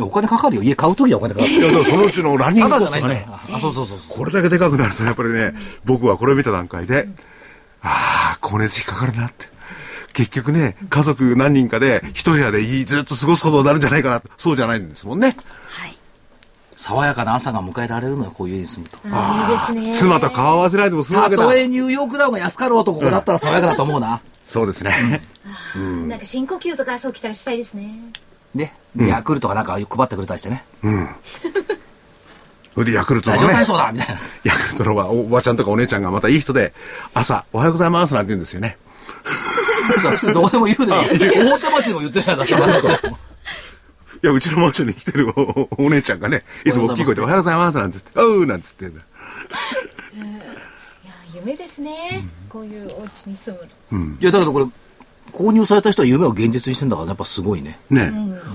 [0.00, 0.62] お金かかるよ。
[0.62, 1.52] 家買うときはお金かかる。
[1.52, 3.26] いや、だからそのうちのランニンたグコストがね。
[3.28, 4.16] あ、そうそうそうそう。
[4.16, 7.08] これだけでかくなると、やっぱりね、僕はこれを見た段階で、
[7.82, 9.48] ああ、光熱費かかるなって。
[10.12, 14.22] 結局ね、家族何人かで一部屋でいいずっと過ごすことになるんじゃないかな。
[14.36, 15.36] そうじゃないんですもんね。
[15.68, 15.98] はい
[16.76, 18.98] 爽やかな朝が迎えられるのよ、こういう家に住むと。
[19.10, 19.96] あいいですね。
[19.96, 21.56] 妻と顔合わせないでも済むわけだたと。
[21.56, 24.20] えニューヨークダウンが安かろうとここだったら爽やかだと思うな。
[24.44, 25.22] そうですね。
[26.08, 27.90] なんか深呼吸とか朝起きたらしたいですね。
[28.54, 30.64] で、ヤクルトがなんか配ってくれたりしてね。
[32.74, 34.20] それでヤクルトラのね、ジオ体操だみたいな。
[34.42, 36.74] ヤクルトのおばちゃんとかお姉ちゃんがまたいい人で、
[37.14, 38.76] 朝、おはようございますなんて言うんですよね。
[39.24, 42.94] 普通どうでも言うでも、大手町でも言ってるじゃないですか。
[42.94, 42.98] い
[44.26, 49.00] や、うちのマンションに来てるおお姉ちゃんがね、いつも大きい声でおはようございますなんて言って、おうなんつってんだ。
[50.14, 52.26] いや夢ですね。
[52.48, 53.56] こういうお家に住
[53.90, 54.16] む。
[54.20, 54.66] いや、だけどこれ、
[55.32, 57.78] 購入された人は夢を現実にしてんだから、やっぱすごいね。
[57.90, 58.12] ね。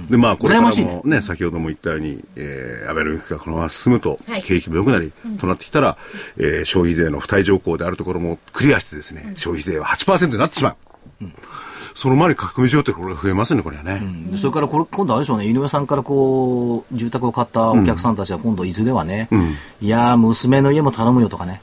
[0.10, 5.98] で、まあ、これから羨ましいねもね、先ほども言ったように、えー、アベノミクスがこのまま進むとはい、景気も良くなり、となってきたら、
[6.38, 11.26] えー消費税の付帯条項であるところもクリアしてですね、消費税は8%になってしまう。
[11.94, 14.02] その前に書き込み需要ってこれが増えますね、これはね。
[14.32, 19.28] でそれからこれ、今度あれでしょうね、井上さんからこう、住宅を買ったお客さんたちは今度いずれはね、
[19.82, 21.62] いやー、娘の家も頼むよとかね、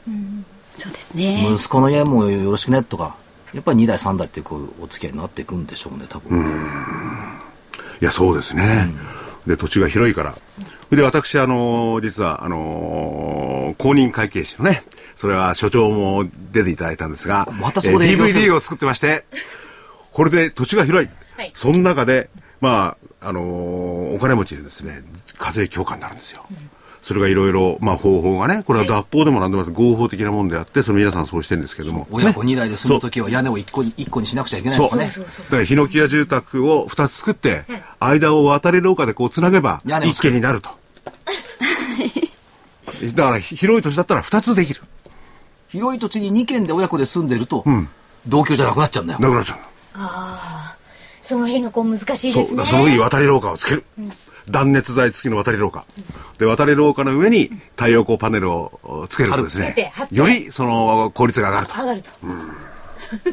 [0.77, 1.49] そうですね。
[1.53, 3.17] 息子の家もよろしくねとか、
[3.55, 6.39] やっぱり2代3代ってこうお付き合いになっていくんでしょうね、多分。
[8.01, 8.93] いや、そうですね。
[9.47, 10.35] で、土地が広いから。
[10.91, 14.83] で、私、あのー実は、あのー公認会計士のね、
[15.17, 18.41] それは所長も出ていただいたんですが、またそこで営業する。
[18.41, 19.25] DVD を作ってまして、
[20.17, 21.11] これで土地が広い。
[21.37, 22.31] はいその中で、
[22.63, 25.03] まあ、あのーお金持ちでですね、
[25.37, 26.47] 課税強化になるんですよ。
[27.03, 32.09] それがいろいろ、まあ方法がね、これは脱法でもなんでもなくて合法的なもんであって、それ皆さんそうしてるんですけども。
[32.11, 34.99] 親子2代で住むときは屋根を1個に一個にしなくちゃいけないんそう。
[34.99, 35.27] ですね。
[35.27, 37.65] だから、ヒノキ屋住宅を2つ作って、
[38.01, 40.71] 間を渡り廊下でこう繋げば一軒になると。
[43.15, 44.81] だから、広い土地だったら2つできる。
[45.69, 47.67] 広い土地に2軒で親子で住んでると、
[48.27, 49.19] 同居じゃなくなっちゃうんだよ。
[49.21, 49.59] なくなっちゃう
[49.97, 50.39] の。
[51.23, 52.33] その辺がこう難しい。
[52.33, 52.65] ですね。
[52.65, 53.85] その上に渡り廊下をつける。
[54.49, 55.85] 断熱材付きの渡り廊下。
[56.39, 61.75] で、渡り廊下の上に太陽光パネルをつけるとですねよりその効率が上がると。
[61.81, 62.11] 上がると。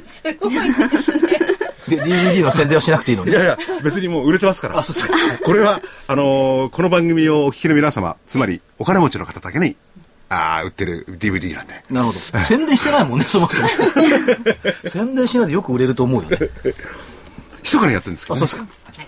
[0.04, 1.39] すごいですね。
[1.88, 3.32] で、DVD の宣伝はしなくていいのに。
[3.32, 4.78] いやいや、別にもう売れてますから。
[4.78, 5.10] あそうそう
[5.43, 9.76] これは、あのーこの番組をお聞きの皆様、つまりお金持ちの方だけに、
[10.34, 11.84] あー売ってる DVD なんで。
[11.89, 12.19] なるほど。
[12.19, 13.67] 宣伝してないもんね、 そもそも。
[14.89, 16.38] 宣伝しないでよく売れると思うよね。
[17.63, 18.48] 密かにやってるんですけあ、ど、ね。
[18.48, 19.06] そうですか。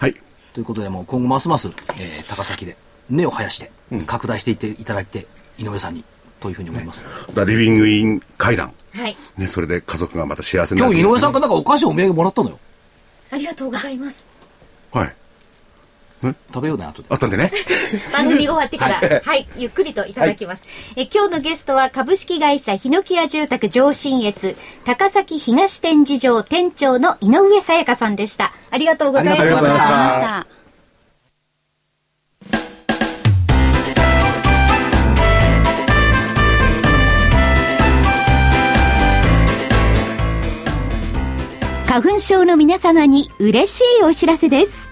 [0.00, 0.16] はい。
[0.52, 2.76] ということで、もう今後ますます、えー高崎で
[3.08, 3.70] 根を生やして、
[4.06, 5.26] 拡大していっていただいて、
[5.58, 6.04] 井上さんに、
[6.40, 7.04] というふうに思います。
[7.04, 8.72] だからリビングイン階段。
[8.94, 9.16] はい。
[9.36, 12.58] ね、それで家族がまた幸せにな今日井上さんからなんかお菓子お土産もらったのよ。
[13.30, 14.26] ありがとうございます。
[14.92, 15.14] はい。
[16.22, 17.08] 食べようね、後で。
[17.10, 17.50] あったんでね。
[18.12, 20.62] 番組が終わってから、はい、ゆっくりといただきます。
[20.96, 28.52] え今日のゲストは株式会社ヒノキ屋住宅上信越高崎東展示場店長の井上さやかさんでした。
[28.70, 30.46] ありがとうございまありがとうございました。
[41.92, 44.91] 花粉症の皆様に嬉しいお知らせです。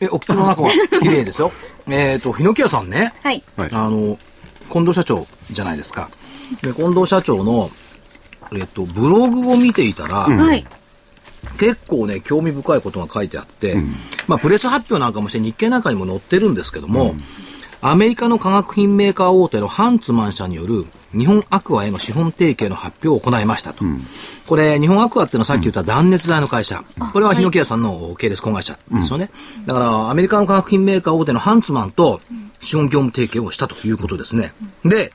[0.00, 1.52] え、お口の中は綺麗ですよ。
[1.88, 3.12] えっと、ヒノキ屋さんね。
[3.22, 3.42] はい。
[3.56, 3.68] はい。
[3.72, 4.18] あの、
[4.70, 6.10] 近藤社長じゃないですか。
[6.62, 7.70] で、近藤社長の、
[8.52, 10.66] えっと、ブログを見ていたら、はい
[11.58, 13.76] 結構ね、興味深いことが書いてあって、
[14.26, 17.14] まあ、プレス発表なんかもして日経なんかにも載ってるんですけども、
[17.80, 23.84] アメリカの化学品メーカー大手のハンツマン社による日本アクアへの資本提携の発表を行いましたと。
[24.46, 26.82] これ、日本アクアっていうのはさっき言った断熱材の会社。
[27.12, 29.30] これはヒノキ屋さんの系列子会社ですよね。
[29.66, 32.20] だから、アメリカの化学品メーカー大手のハンツマンと
[32.60, 34.54] 資本業務提携をしたということですね。
[34.84, 35.12] で、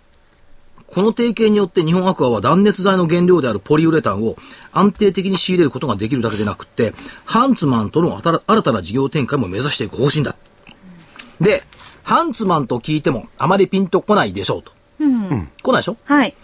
[0.92, 4.36] この提携によって日本アクアは断熱材の原料であるポリウレタンを
[4.72, 6.94] 安定的に仕入れることができるだけでなくって、
[7.26, 10.36] ハンツマンとの新新たな事業展開も目指していく方針だ。
[11.40, 11.64] で、
[12.04, 14.72] ハンツマンと聞いてもあまりピンとこないでしょうと。
[14.98, 15.98] 来ないでしょ？
[16.04, 16.36] はい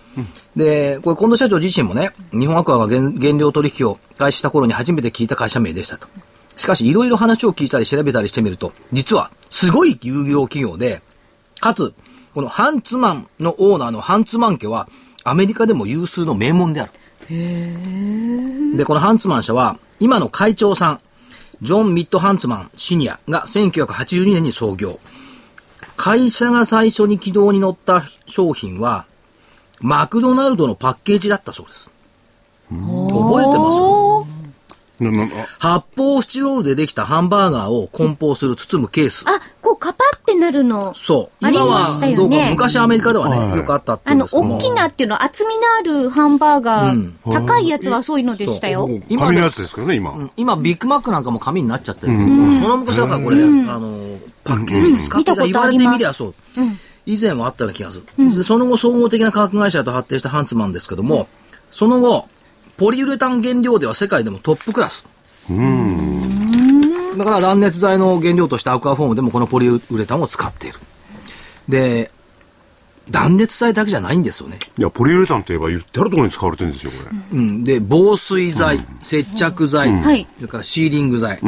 [0.56, 6.08] で、これ近藤社長自身もね、日本アクアが原原料取引を開始した頃に初めて聞いた会社名でしたと。
[6.56, 11.02] しかし、いろいろ話を聞いたり調べたりしてみると、実は、すごい有料企業で、
[11.60, 11.94] かつ、
[12.36, 14.90] このハンツマンのオーナーのハンツマン家は、
[15.24, 16.92] アメリカでも有数の名門である。
[18.76, 21.00] で、このハンツマン社は、今の会長さん、
[21.62, 25.00] ジョン・ミッド・ハンツマンシニアが1982年に創業。
[25.96, 29.06] 会社が最初に軌道に乗った商品は、
[29.80, 31.90] マクドナルドのパッケージだったそうです。
[32.70, 33.78] 覚えてます？
[35.60, 39.24] 発泡スチロールでできたハンバーガーを梱包する包むケース。
[39.26, 40.96] あ、こうカパってなるの。
[40.96, 41.46] そう。
[41.46, 42.50] あり今はましたよね。
[42.50, 43.58] 昔アメリカではね、はい。
[43.58, 44.26] よくあったってあの。
[44.26, 47.16] 大きなっていうのは厚みのあるハンバーガー、うん。
[47.24, 48.90] 高いやつはそういうのでしたよ。
[49.08, 50.32] 今紙のやつですからね、今。
[50.36, 52.14] 今、ビッグマックなんかも紙になっちゃってる。
[52.14, 56.34] けど、その昔だからこれ、あの、パッケージ使ってたうん言われてみりゃそう。
[57.06, 58.36] 以前はあったような気がする。
[58.36, 61.28] でその後、総合的な化学会社と発展したハンツマンですけども、
[61.72, 62.28] その後、
[62.78, 65.06] ポリウレタン原料では世界でもトップクラス。
[67.18, 70.80] だから断熱材の原料としてアクアフォームでもこのポリウレタンを使っている。
[71.68, 72.12] で、
[73.10, 74.60] 断熱材だけじゃないんですよね。
[74.78, 76.98] いや、ポリウレタンといえば言ってあるところに使われてるんですよ、こ
[77.34, 77.40] れ。
[77.40, 80.28] うん、で、防水材、接着剤、はい。
[80.38, 81.40] それからシーリング材、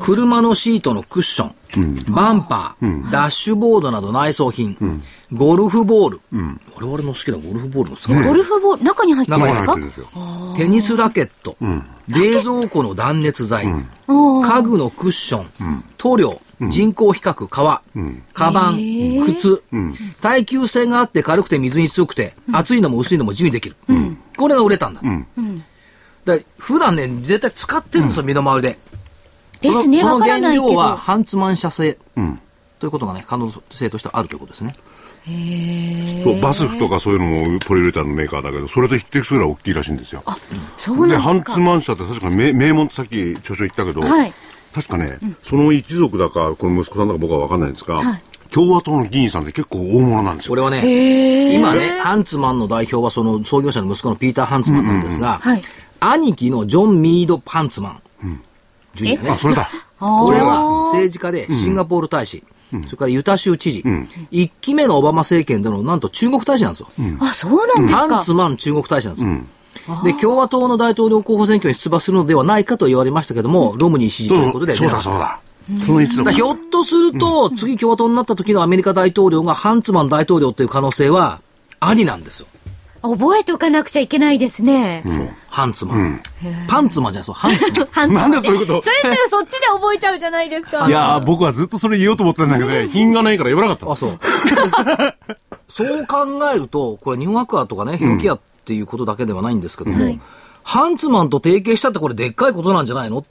[0.00, 10.14] 車のシートのクッション、バンパー、ダッシュボードなど内装品、ゴルフボール、我々の好きなゴルフボールの使う、ゴルフボール、中に入ってるんですか。
[10.56, 11.56] テニスラケット、
[12.08, 17.82] 冷蔵庫の断熱材、家具のクッション、塗料、人工比較、革、
[18.32, 19.62] カバン、靴、
[20.20, 23.76] 耐久性があって軽くて水に強くて、厚いのも薄いのも自由にできる。
[24.36, 25.00] これが売れたんだ。
[26.24, 28.78] だ普段ね、絶対使ってるんですよ、身の回りで。
[29.60, 31.98] ですね、その原料はハンツマン社製。
[32.80, 34.74] ということがね、可能性としてあるということですね。
[36.24, 40.22] そう、バスフとかそういうのもポリウレタンのメーカーだけど、それと匹敵するぐらい大きいらしいんですよ。
[40.76, 41.52] そうで、ハンなんですか。
[41.54, 44.32] ツマン社って確か名名門ってさっき著書言ったけど、はい
[44.74, 48.22] 確かね、その一族だか、この息子さんだか僕は分かんないんですが、はい。
[48.52, 50.50] 共和党の議員さんって結構大物なんですよ。
[50.50, 55.60] これはね、今ね、ハンツマンの代表はその創業者の息子のピーター・ハンツマンなんですが、はい。
[56.00, 57.90] 兄貴のジョン・ミード・ハンツマ
[58.22, 58.40] ン、
[58.94, 59.30] ジュニアね。
[59.30, 59.34] あ、。
[59.34, 59.68] それだ。
[59.98, 60.62] これは
[60.92, 62.44] 政治家でシンガポール大使、
[62.84, 63.84] それからユタ州知事、
[64.30, 66.88] 1期目のオバマ政権でのなんと中国大使なんですよ。
[67.20, 68.08] あ、そうなんですか。
[68.08, 68.32] ハンツ。
[68.32, 69.36] マン中国大使なんですよ。
[70.04, 75.40] で、共和党の大統領候補選挙に出馬するのではないかと言われましたけども、ロムニー支持ということでそうだそうだ。
[75.84, 81.40] その一ひょっとすると、次共和党になった時のアメリカ大統領がハンツマン大統領という可能性は
[81.80, 82.46] ありなんですよ。
[83.00, 85.04] 覚えておかなくちゃいけないですね。
[85.48, 86.20] ハンツマン。
[86.66, 88.30] パンツマンじゃないですよ、ハンツマン。
[88.30, 90.88] なんでそういうことそれってそっちで覚えちゃうじゃないですか。
[90.88, 93.92] いやー、僕はずっとそれ言おうと思ってたんだけどね、品がないから言わなかった。
[93.92, 94.18] あ、そう。
[95.68, 100.18] そう考えると、これ日本アクアとかね、ヒノキアっていうことだけではないんですけども、
[100.62, 103.24] ハンツマンと提携したってこれでっかいことなんじゃないの？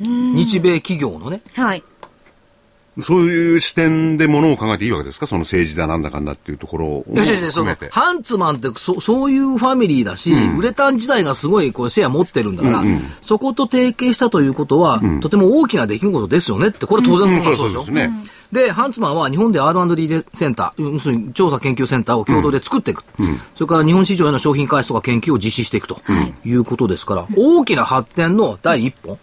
[0.00, 1.42] 日米企業のね。
[1.54, 1.84] はい。
[3.00, 5.26] そういう視点でものを考えていいわけですか？
[5.26, 7.76] その政治だなんだかんだっていうところをいやいやいやその。
[7.90, 12.82] ハンツマンってそそういうファミリーだし、ウレタン自体がすごいこうシェア持ってるんだから、
[13.20, 18.10] そこと提携したということは、とても大きな出来事ですよねって、これ当然のうん、ことでしょ、そうそうですね。
[18.50, 23.04] で、ハンツマンは日本で R&D センター、要するに調査研究センターを共同で作っていく。
[23.54, 26.00] それから日本市場への商品開発とか研究を実施していくと
[26.44, 29.18] いうことですから、大きな発展の第一歩。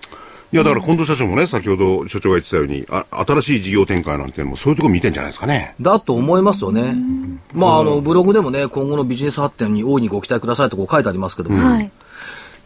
[0.53, 5.75] いや、だから近藤社長もね、先ほど所長が言ってたように、あ新しい事業展開なんていうのもそういうところ見てんじゃないですかね。
[5.81, 6.95] だと思いますよね。
[7.53, 11.91] まあ、あの、ブログでもね、今後のビジネス発展に大いにご期待くださいとこう書いてありますけども、はい。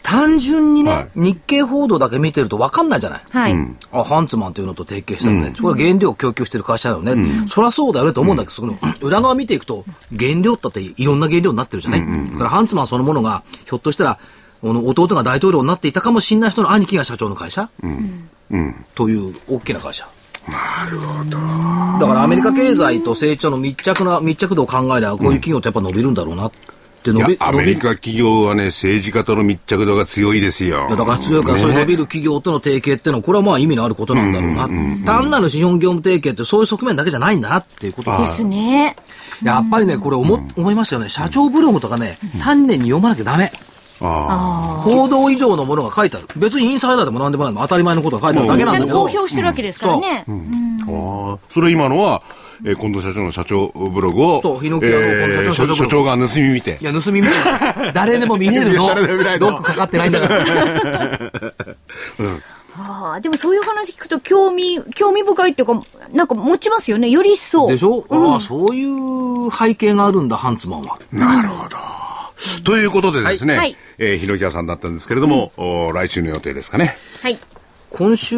[0.02, 3.22] 単純にね、はい日経報道だけ見てると分かんないじゃない。
[3.30, 3.56] はい。
[3.92, 5.54] あ、ハンツマンというのと提携したのね。
[5.62, 7.48] これは原料を供給してる会社だよね。
[7.48, 9.86] そりゃそうだよねと思うんだけど、その裏側見ていくと、
[10.18, 12.02] 原料だっていろんな原料になってるじゃない。
[12.32, 14.20] だからハンツマンそのものが、ひょっとしたら、
[14.62, 17.70] この弟が大統領になっていたかもしれない人の兄貴が社長の会社、
[18.96, 20.08] という大きな会社。
[20.48, 21.38] なるほど。
[22.00, 26.52] だからアメリカ経済と成長の密着な、密着度を考えれば、こういう企業ってやっぱ伸びるんだろうなっ
[27.04, 30.88] て伸び、、いやアメリカ企業はね、政治家との密着度が強いですよ。
[30.90, 34.68] だから強いから、そういう伸びる企業との提携っていうのは、これはまあ意味のあることなんだろうな。
[35.06, 38.32] 単なる資本業務提携ってそういう側面だけじゃないんだなっていうことです。
[38.32, 38.96] ですね。
[39.44, 41.10] やっぱりね、これ思、思いましたよね。
[41.10, 43.52] 社長ブログとかね、丹念に読まなきゃダメ。
[43.54, 43.69] あ
[44.00, 46.28] 報道以上のものが書いてある。
[46.38, 47.62] 別にインサイダーでも何でもないの。
[47.62, 49.00] 当たり前のことが書いてあるだけなちゃんだけど。
[49.06, 50.26] 公表してるわけですからね。
[50.28, 51.38] あああ。
[51.50, 52.22] それ今のは、
[52.66, 56.86] えー近藤社長の社長ブログを、そうヒノキ屋の近藤社長長が盗み見てい。
[56.86, 57.94] や、盗み見てない。
[57.94, 58.88] 誰でも見れるの。
[58.96, 60.36] 誰でも見れるのロックかかってないんだから。
[62.76, 65.82] は あ、でもそういう話聞くと興味、興味深いっていうか、
[66.12, 67.10] なんか持ちますよね。
[67.10, 67.68] より一層。
[67.68, 70.98] でしょ、ああ、そういう背景があるんだ、ハンツマンは。
[71.12, 71.78] なるほど。
[72.64, 76.98] ということでですね、はいはいえー、日野木屋さんだったんですけれども、お来週の予定ですかね。
[77.22, 77.38] はい。
[77.92, 78.38] 今週、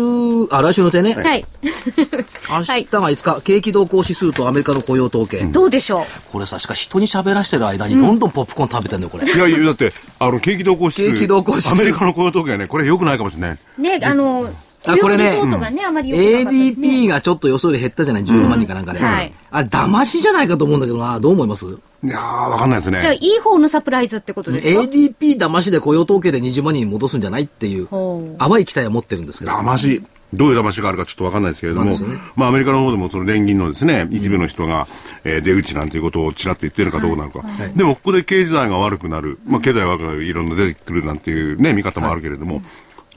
[0.50, 1.14] あ、来週の予定ね。
[1.14, 1.46] はい。
[2.50, 5.40] 明日が5日、景気動向指数とアメリカの雇用統計。
[5.40, 9.26] どうでしょこれさ、しかし人に喋らしてる間にどんどんポップコーン食べてんのよ、これ。
[9.26, 11.12] いやいや、だって、あの、景気動向指数。
[11.12, 13.58] 景気動向指数アメリカの雇用統計はね、これ良くないかもしれない。
[13.78, 13.82] う。
[13.82, 14.50] ね、あの、
[14.86, 16.12] あこれねリポートがね、あまり。
[16.12, 19.00] ADP がちょっと予想より減ったじゃない、14万人かなんかで。
[19.00, 21.66] うんはいあれ、騙しじゃないかと思うんだけどな、どう思います？
[21.66, 21.70] い
[22.08, 23.18] やー、わかんないですじゃあ、ね。
[23.22, 27.88] いい方のサプライズってことですか ?ADP 騙しで雇用統計で20万人に戻すんじゃないっていう
[28.40, 29.52] 淡い期待を持ってるんですけど。
[29.52, 30.02] 騙し。
[30.34, 31.94] どういう騙しがあるかちょっとわかんないですけれども、
[32.38, 34.88] まあアメリカの方でもその連銀のですね、一部の人が、
[35.26, 37.44] えー出口なんていうことをちらっと言ってるのかどうなのか。
[37.76, 42.62] でもここで経済が悪くなる、まあ経済が悪くなる、いろんな出てくるなんていうね、見方もあるけれども、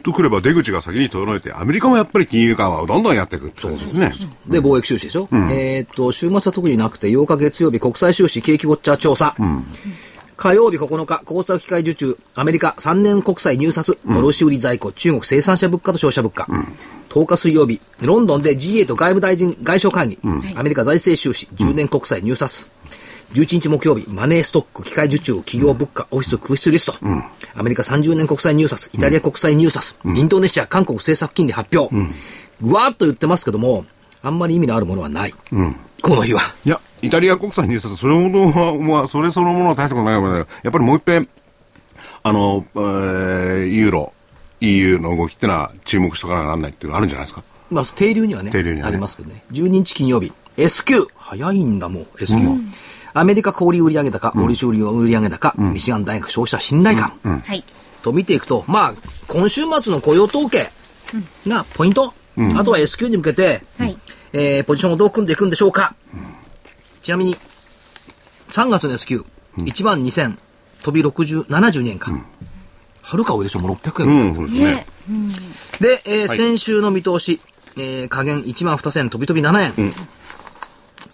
[0.05, 4.13] とくれば出口が先に整えて、アメリカもやっぱり金融緩和をどんどんやっていくってことですね。
[4.47, 9.35] で、貿易収支でしょ、えっと、週末は特になくて、8日月曜日国際収支景気ウォッチャー調査。
[10.37, 16.49] 火曜日9日、工作機械受注、アメリカ3年国債入札、卸売在庫、中国生産者物価と消費者物価。
[17.09, 20.19] 10日水曜日、ロンドンで GA と外務大臣外相会議、
[20.57, 22.69] アメリカ財政収支、10年国債入札。
[23.33, 26.95] 11日木曜日、マネーストック、機械受注、企業物価、オフィス空室リスト。
[27.55, 31.95] アメリカ30年国債入札、イタリア国債入札、インドネシア、韓国政策金利発表。
[32.61, 33.85] ぐわーっと言ってますけども、
[34.22, 35.35] あんまり意味のあるものはない。
[36.03, 36.41] この日は。
[36.64, 41.29] いや、イタリア国債入札、それほどは、まあ、それそのものは大したことないので、やっぱりもう一遍、
[42.22, 44.12] あの、えー、ユーロ、
[44.61, 47.43] EU の動きっていうのは注目しとかならないっていうのがあるんじゃないですか？
[47.70, 49.43] まあ、定流にはね、定流にはねありますけどね。
[49.53, 52.43] 12日金曜日、S q 早いんだもん、S q
[53.15, 57.62] アメリカ小売売上高、卸売売上高、ミシガン大学消費者信頼感、はい。
[58.03, 58.95] と見ていくと、まあ、
[59.29, 60.69] 今週末の雇用統計
[61.47, 62.12] がポイント？
[62.57, 63.97] あとは S q に向けて、はい。
[64.33, 65.95] えーポジションをどう組んでいくんでしょうか？
[67.03, 67.37] ちなみに、
[68.51, 69.25] 3月の S q
[69.59, 70.37] 1万2000、
[70.83, 72.11] 飛び60、72円か。
[73.03, 74.09] はるか多いでしょ、もう600円。
[74.29, 74.65] うん、そうですね。
[74.65, 74.87] ね
[75.81, 77.41] で、えー先週の見通し、
[77.77, 79.93] えー下限1万2000飛び飛び7円。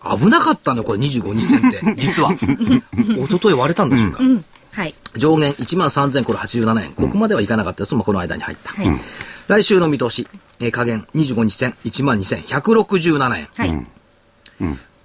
[0.03, 1.81] 危なかったんだよ、これ25日線って。
[1.97, 2.33] 実は。
[2.33, 4.45] 一昨日割れたんですよ、うん。
[4.73, 4.95] はい。
[5.17, 6.93] 上限1万3000これ87円。
[6.93, 7.95] ここまではいかなかったです。
[7.95, 8.73] まあ、この間に入った。
[8.73, 9.01] はい。
[9.49, 10.29] 来週の見通し、
[10.61, 13.49] えー下限25日線1万2167円。
[13.57, 13.87] はい。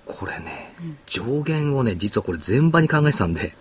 [0.05, 0.75] これね、
[1.07, 3.55] 上限をね、実はこれ全場に考えてたんで、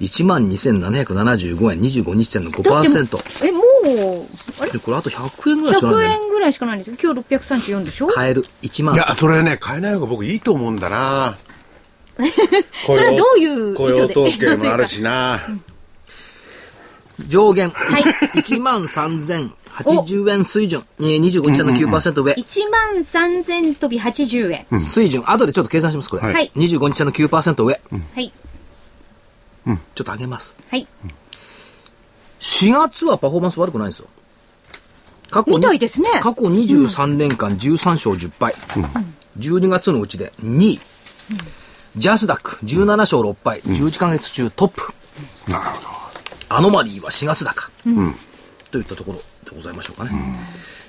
[0.00, 3.46] 1万2775円、25日線のだって5%。
[3.48, 4.26] え、もう、
[4.60, 4.70] あれ？
[4.72, 6.96] でこれあと100円ぐらいしかない100んだよ円ぐらいしかないんですよ。
[7.02, 8.06] 今日634でしょ？
[8.08, 8.44] 買える。
[8.62, 11.36] 1万いや、それね、変えない方が僕いいと思うんだな。
[12.86, 15.40] それはどういう雇用統計もあるしな。
[17.28, 18.02] 上限、はい。
[18.40, 22.96] 1万3080円水準、えー25日線の9%上、1万
[23.42, 24.80] 3000飛び80円。
[24.80, 26.22] 水準、後でちょっと計算します、これ。
[26.22, 26.50] はい。
[26.56, 27.80] 25日線の9%上、
[28.14, 28.32] はい。
[29.64, 30.56] ちょっと上げます。
[30.68, 30.86] はい。
[32.42, 34.08] 4月はパフォーマンス悪くないんですよ。
[35.30, 38.54] 過去にみたいですね過去23年間13勝10敗。
[39.38, 40.80] 12月のうちで2位。
[41.96, 44.92] ジャスダック17勝6敗、11ヶ月中トップ。
[45.50, 45.88] なるほど。
[46.48, 47.70] アノマリーは4月高。
[48.70, 50.10] といったところでございましょうかね。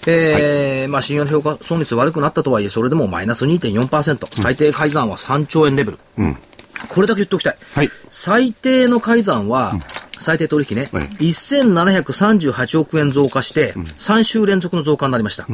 [0.07, 5.99] えーまあ、信用の評価損率悪くなったとはいえ、それでもマイナス2.4%、最低改ざんは3兆円レベル。
[6.89, 7.57] これだけ言っておきたい。
[7.73, 9.73] はい最低の改ざんは、
[10.19, 15.45] 最低取引ね、はい1738億円増加して、3週連続の増加になりました。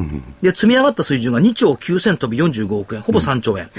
[0.41, 3.69] で、積み上がった水準が2兆9000飛び45億円、ほぼ3兆円。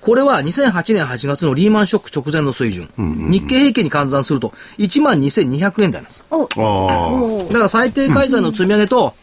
[0.00, 2.88] これは2008年8月のリーマンショック直前の水準。
[2.96, 6.24] 日経平均に換算すると、1万2200円台なんです。
[6.30, 9.14] だから最低改ざんの積み上げと、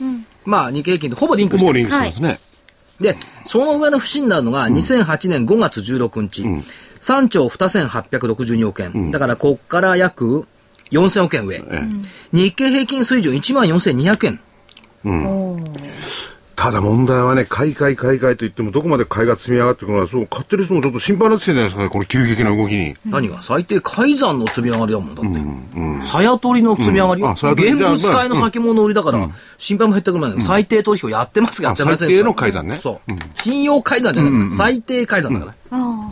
[0.45, 1.57] まあ日経平均でほぼリンクあ。
[1.57, 1.67] してる。
[1.67, 2.39] もうリンクしてますね。
[3.01, 6.45] で、その上の節になるのが、2008年5月16日、
[6.99, 9.11] 3兆2862億円。
[9.11, 10.47] だから、こっから約
[10.91, 11.61] 4000億円上。
[11.69, 11.83] え
[12.33, 14.39] 日経平均水準1万4200円。
[15.05, 15.59] お
[16.57, 22.95] ただ問題はね、買い買い買い買いと言っても、どこまで買いが積み上がっていくのか、そう、買ってる人もちょっと心配になってきてるんじゃないですかね、この急激な動きに。
[23.05, 23.43] 何が？
[23.43, 26.07] 最低改ざんの積み上がりだもんだって。
[26.07, 27.27] さや取りの積み上がりよ。
[27.27, 27.33] うん。
[27.33, 29.29] あさや取り現物買いの先物売りだから、
[29.59, 32.79] 心配も減ってくるんだけど、最低取引をやってますかやってません最低の改ざんね。
[32.81, 33.11] そう。
[33.35, 35.53] 信用改ざんじゃないから、最低改ざんだから。
[35.69, 36.09] あ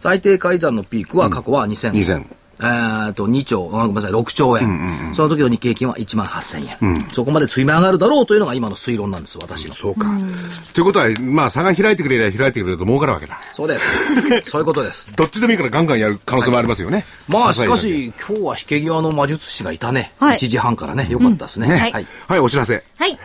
[0.00, 1.92] 最低改ざんのピークは過去は2000。
[1.92, 2.24] 2000。
[2.62, 5.12] えーと、2兆、あごめんなさい、6兆円。
[5.14, 7.08] その時の日経平均は1万8000円。
[7.12, 9.74] そこまで積み上がるだろうというのが今の推論なんです、私の。
[9.74, 10.06] そうか。
[10.72, 13.42] ということは、まあ、差が開いてくれれば開いてくれると儲かるわけだ。
[13.52, 13.88] そうです。
[14.50, 15.12] そういうことです。
[15.16, 17.04] どっちでもいいからガンガンやる可能性もありますよね。
[17.28, 17.66] まあ、し。
[17.66, 20.12] かし、今日は引け際の魔術師がいたね。
[20.18, 21.08] はい1時半からね。
[21.10, 21.66] よかったですね。
[21.66, 22.06] ねはいはい。
[22.28, 22.82] はい、お知らせ。
[22.96, 23.18] はい。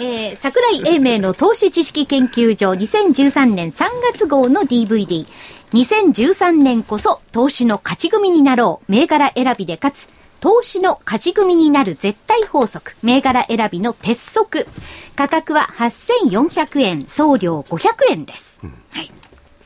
[0.00, 5.26] えー、桜井英明の投資知識研究所2013年3月号の DVD。
[5.74, 8.92] 2013年こそ投資の勝ち組になろう。
[8.92, 10.08] 銘柄選びで勝つ。
[10.38, 12.94] 投資の勝ち組になる絶対法則。
[13.02, 14.68] 銘柄選びの鉄則。
[15.16, 18.60] 価格は8400円、送料500円です。
[18.92, 19.10] はい。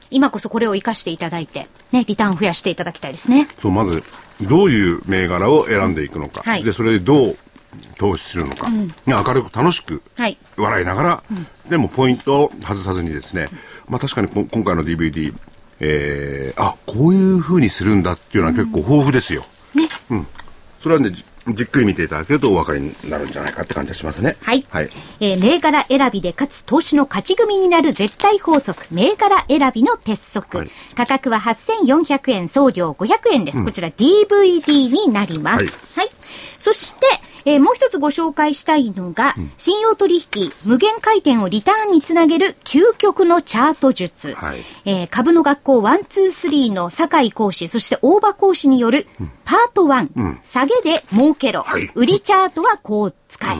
[0.08, 3.46] 今こそこれを活かしていただいて、ね、リターン増やしていただきたいですね。
[3.60, 4.02] そう、まず、
[4.40, 6.40] どういう銘柄を選んでいくのか。
[6.42, 7.36] はいで、それでどう
[7.98, 8.70] 投資するのか。
[8.70, 11.22] ね明るく楽しく、はい笑いながら、
[11.68, 13.48] でもポイントを外さずにですね、
[13.88, 15.34] まあ確かにこ今回の DVD、
[15.80, 19.44] えー、あ、こういう風にするんだっていうのは結構豊富ですよ。
[19.74, 19.88] ね。
[20.82, 21.10] それはね、
[21.46, 24.36] じじっくり見ていただけるとお分かりになるんじゃないかって感じがしますね。
[24.42, 24.66] はい。
[24.68, 24.88] はい。
[25.20, 30.58] えー銘柄選びでかつ投資の勝ち組になる絶対法則、銘柄選びの鉄則。
[30.58, 33.62] はい価格は8400円、送料500円です。
[33.64, 35.64] こちら DVD になります。
[35.64, 35.70] は。
[35.96, 36.10] はいい
[36.58, 37.06] そして、
[37.44, 44.34] えーもう一つご紹介したいのが、信用取引、無限回転をリターンにつなげる究極のチャート術。
[44.34, 49.06] はいえー株の学校123の酒井講師、そして大場講師による
[49.44, 53.56] パート1、下げで儲けろ、はい売りチャートはこう使え。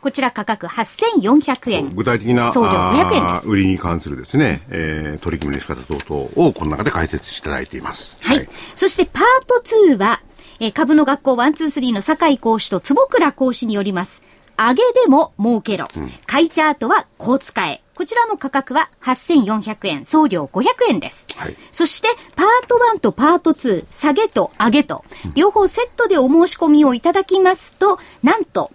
[0.00, 1.94] こちら価格8400円。
[1.94, 3.48] 具体的な送料500円です。
[3.48, 8.16] 売りに関するですね、えー取り組みの仕方等々をこの中で解説していただいています。
[8.20, 8.48] はい。
[8.76, 10.22] そしてパート2は、
[10.60, 14.22] えー株の学校123の酒井講師と坪倉講師によります。
[14.58, 15.86] 上げでも儲けろ。
[16.26, 17.80] 買いチャートはこう使え。
[17.94, 21.26] こちらの価格は8400円、送料500円です。
[21.36, 25.04] はいそして、パート1とパート2、下げと上げと、
[25.34, 28.72] 両方セットでお申し込みをいただきますと、なんと、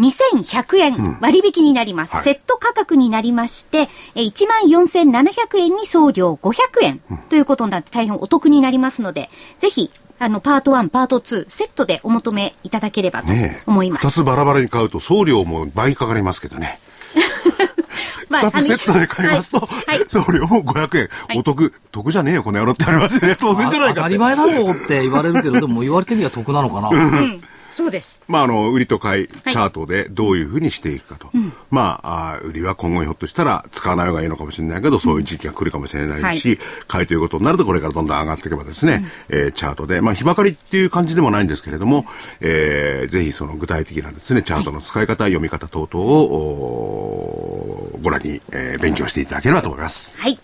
[0.00, 2.14] 2100円割引になります。
[2.14, 13.28] はいセット価格になりまして、えー14,700円に送料500円ということになって大変お得になりますので、ぜひ、あの、パート1、パート2、セットでお求めいただければと
[13.66, 14.06] 思います。
[14.06, 16.78] 二つバラバラに買うと送料も倍かかりますけどね。
[18.30, 21.08] ま二つセットで買いますと、はいはい送料も500円。
[21.28, 21.72] はいお得。
[21.92, 23.36] 得じゃねえよ、この野郎ってありますよね。
[23.38, 23.96] 当然じゃないかって。
[23.96, 26.88] 当たり前だろうって言われるけど、でも言われてみれば得なのかな。
[26.88, 27.42] うん
[27.74, 28.22] そうです。
[28.28, 31.28] まあ、あの、売りと買い、チはいャートでどういうふうにしていくかと。
[31.70, 42.06] まああー、売りは今後ひょっとしたら使わない方がいいのかもしれないけど、そういう時期が来るかもしれないし、買いということになると、これからどんどん上がっていけばですね、えーチャートで、まあ、日ばかりっていう感じでもないんですけれども、
[42.40, 50.14] えーぜひその具体的なですね、チャートの使い方、読み方等々を、ご覧に、えー勉強していただければと思います。
[50.20, 50.38] はい。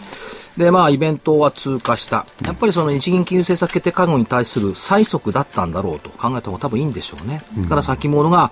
[0.56, 2.26] で、まあ、イベントは通過した。
[2.44, 7.42] やっぱりその日銀金融政策決定会合に対する催促だったんだろうと考えた方が多分いいんでしょうね。
[7.58, 8.50] だから先物が、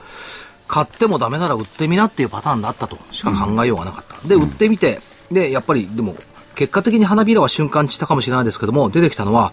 [0.69, 4.29] 買ってもダメなら売ってみなっていうパターンだったとしか考えようがなかった。
[4.29, 6.17] で、売ってみて、で、やっぱり、でも、
[6.55, 9.53] 結果的に花びらは瞬間散ったかもしれないですけども、出てきたのは、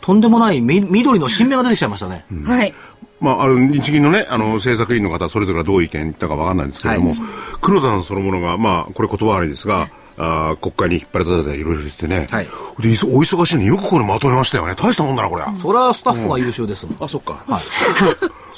[0.00, 2.24] とんでもないみ緑の新芽が出てきちゃいましたね。
[2.44, 2.74] はい。
[3.22, 7.18] まあ、あの、日銀のね、あの、政策委員の方、それぞれがどういう意見言ったかわかんないんですけれども、はい
[7.60, 14.74] 黒田さんそのものが、まあ、これ言葉悪いですが、あー国会に引っ張り出されていろいろ言ってね、はいで、お忙しいのによくこれまとめましたよね。
[14.74, 15.44] 大したもんだな、これ。
[15.56, 16.96] それはスタッフが優秀ですもん。
[17.00, 17.44] あ、そっか。
[17.46, 17.62] はい。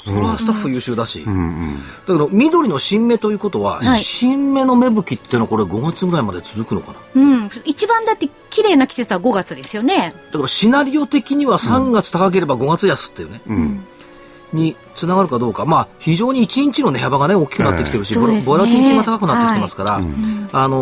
[0.05, 1.25] それはスタッフ優秀だし。
[1.25, 1.31] だ
[2.07, 7.21] けど、緑の新芽ということは、はい新芽の芽吹きっていうのはこれ5月ぐらいまで続くのかな？
[7.21, 7.49] うん。
[7.63, 10.13] 一番だって綺麗な季節は5月ですよね。
[10.31, 13.41] だからシナリオ的には3月高ければ5月安っていうね。
[14.53, 15.65] につながるかどうか。
[15.65, 18.25] まあ、非常に1日の値幅がね、大きくなってきてるし、ボ
[18.57, 20.01] ラティリティが高くなってきてますから、
[20.51, 20.79] あの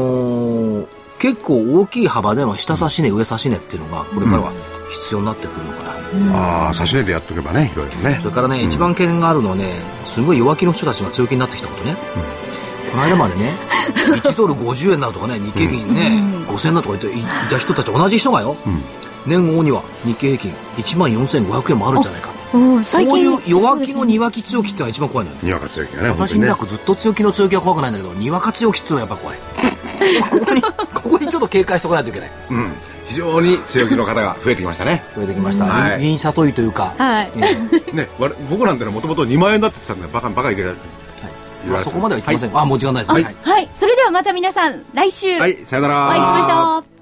[0.83, 0.85] ー
[1.19, 4.51] 結構大きい幅での下差し値、上差し値っていうのが、これからは
[4.91, 5.83] 必要になってくるのか
[6.33, 6.65] な。
[6.65, 8.27] ああ、差し値でやっとけばね、いろいろねそ。
[8.27, 11.95] れからね、一番懸念があるのはね、すごい弱気の人たちが強気になってきたことね。
[12.91, 13.53] この間までね、
[14.21, 18.57] 1ドル50円になるとかね、日経平均ね、5000円だとか言っていいた人たち、同じ人がよ、
[19.25, 22.31] 年後には日経平均1万4500円もあるんじゃないか。
[22.53, 25.37] うん、そういう弱気のに弱気強気っていうのが一番怖いのよ。
[25.41, 29.39] にわか強気がね、私にたくずっと強気の強気は怖くないんだけど、にわか強気っていうのはやっぱ怖い。
[30.29, 32.31] ここに、ここにちょっと警戒しておかないといけない。
[32.51, 32.71] うん。
[33.05, 35.03] 非常に強気の方が増えてきましたね。
[35.15, 35.65] 増えてきました。
[35.65, 37.31] はい銀里いというか、はい
[38.49, 40.81] 僕なんてのはもともと2万円だって言ってたんで、バカ、バカ入れられて
[41.67, 42.57] まあそこまでは言ってません。
[42.57, 43.11] あ、もう時間ないです。
[43.11, 43.69] はいはい。
[43.73, 46.07] それではまた皆さん、来週、はい、さよなら。
[46.07, 46.92] お会いしましょう。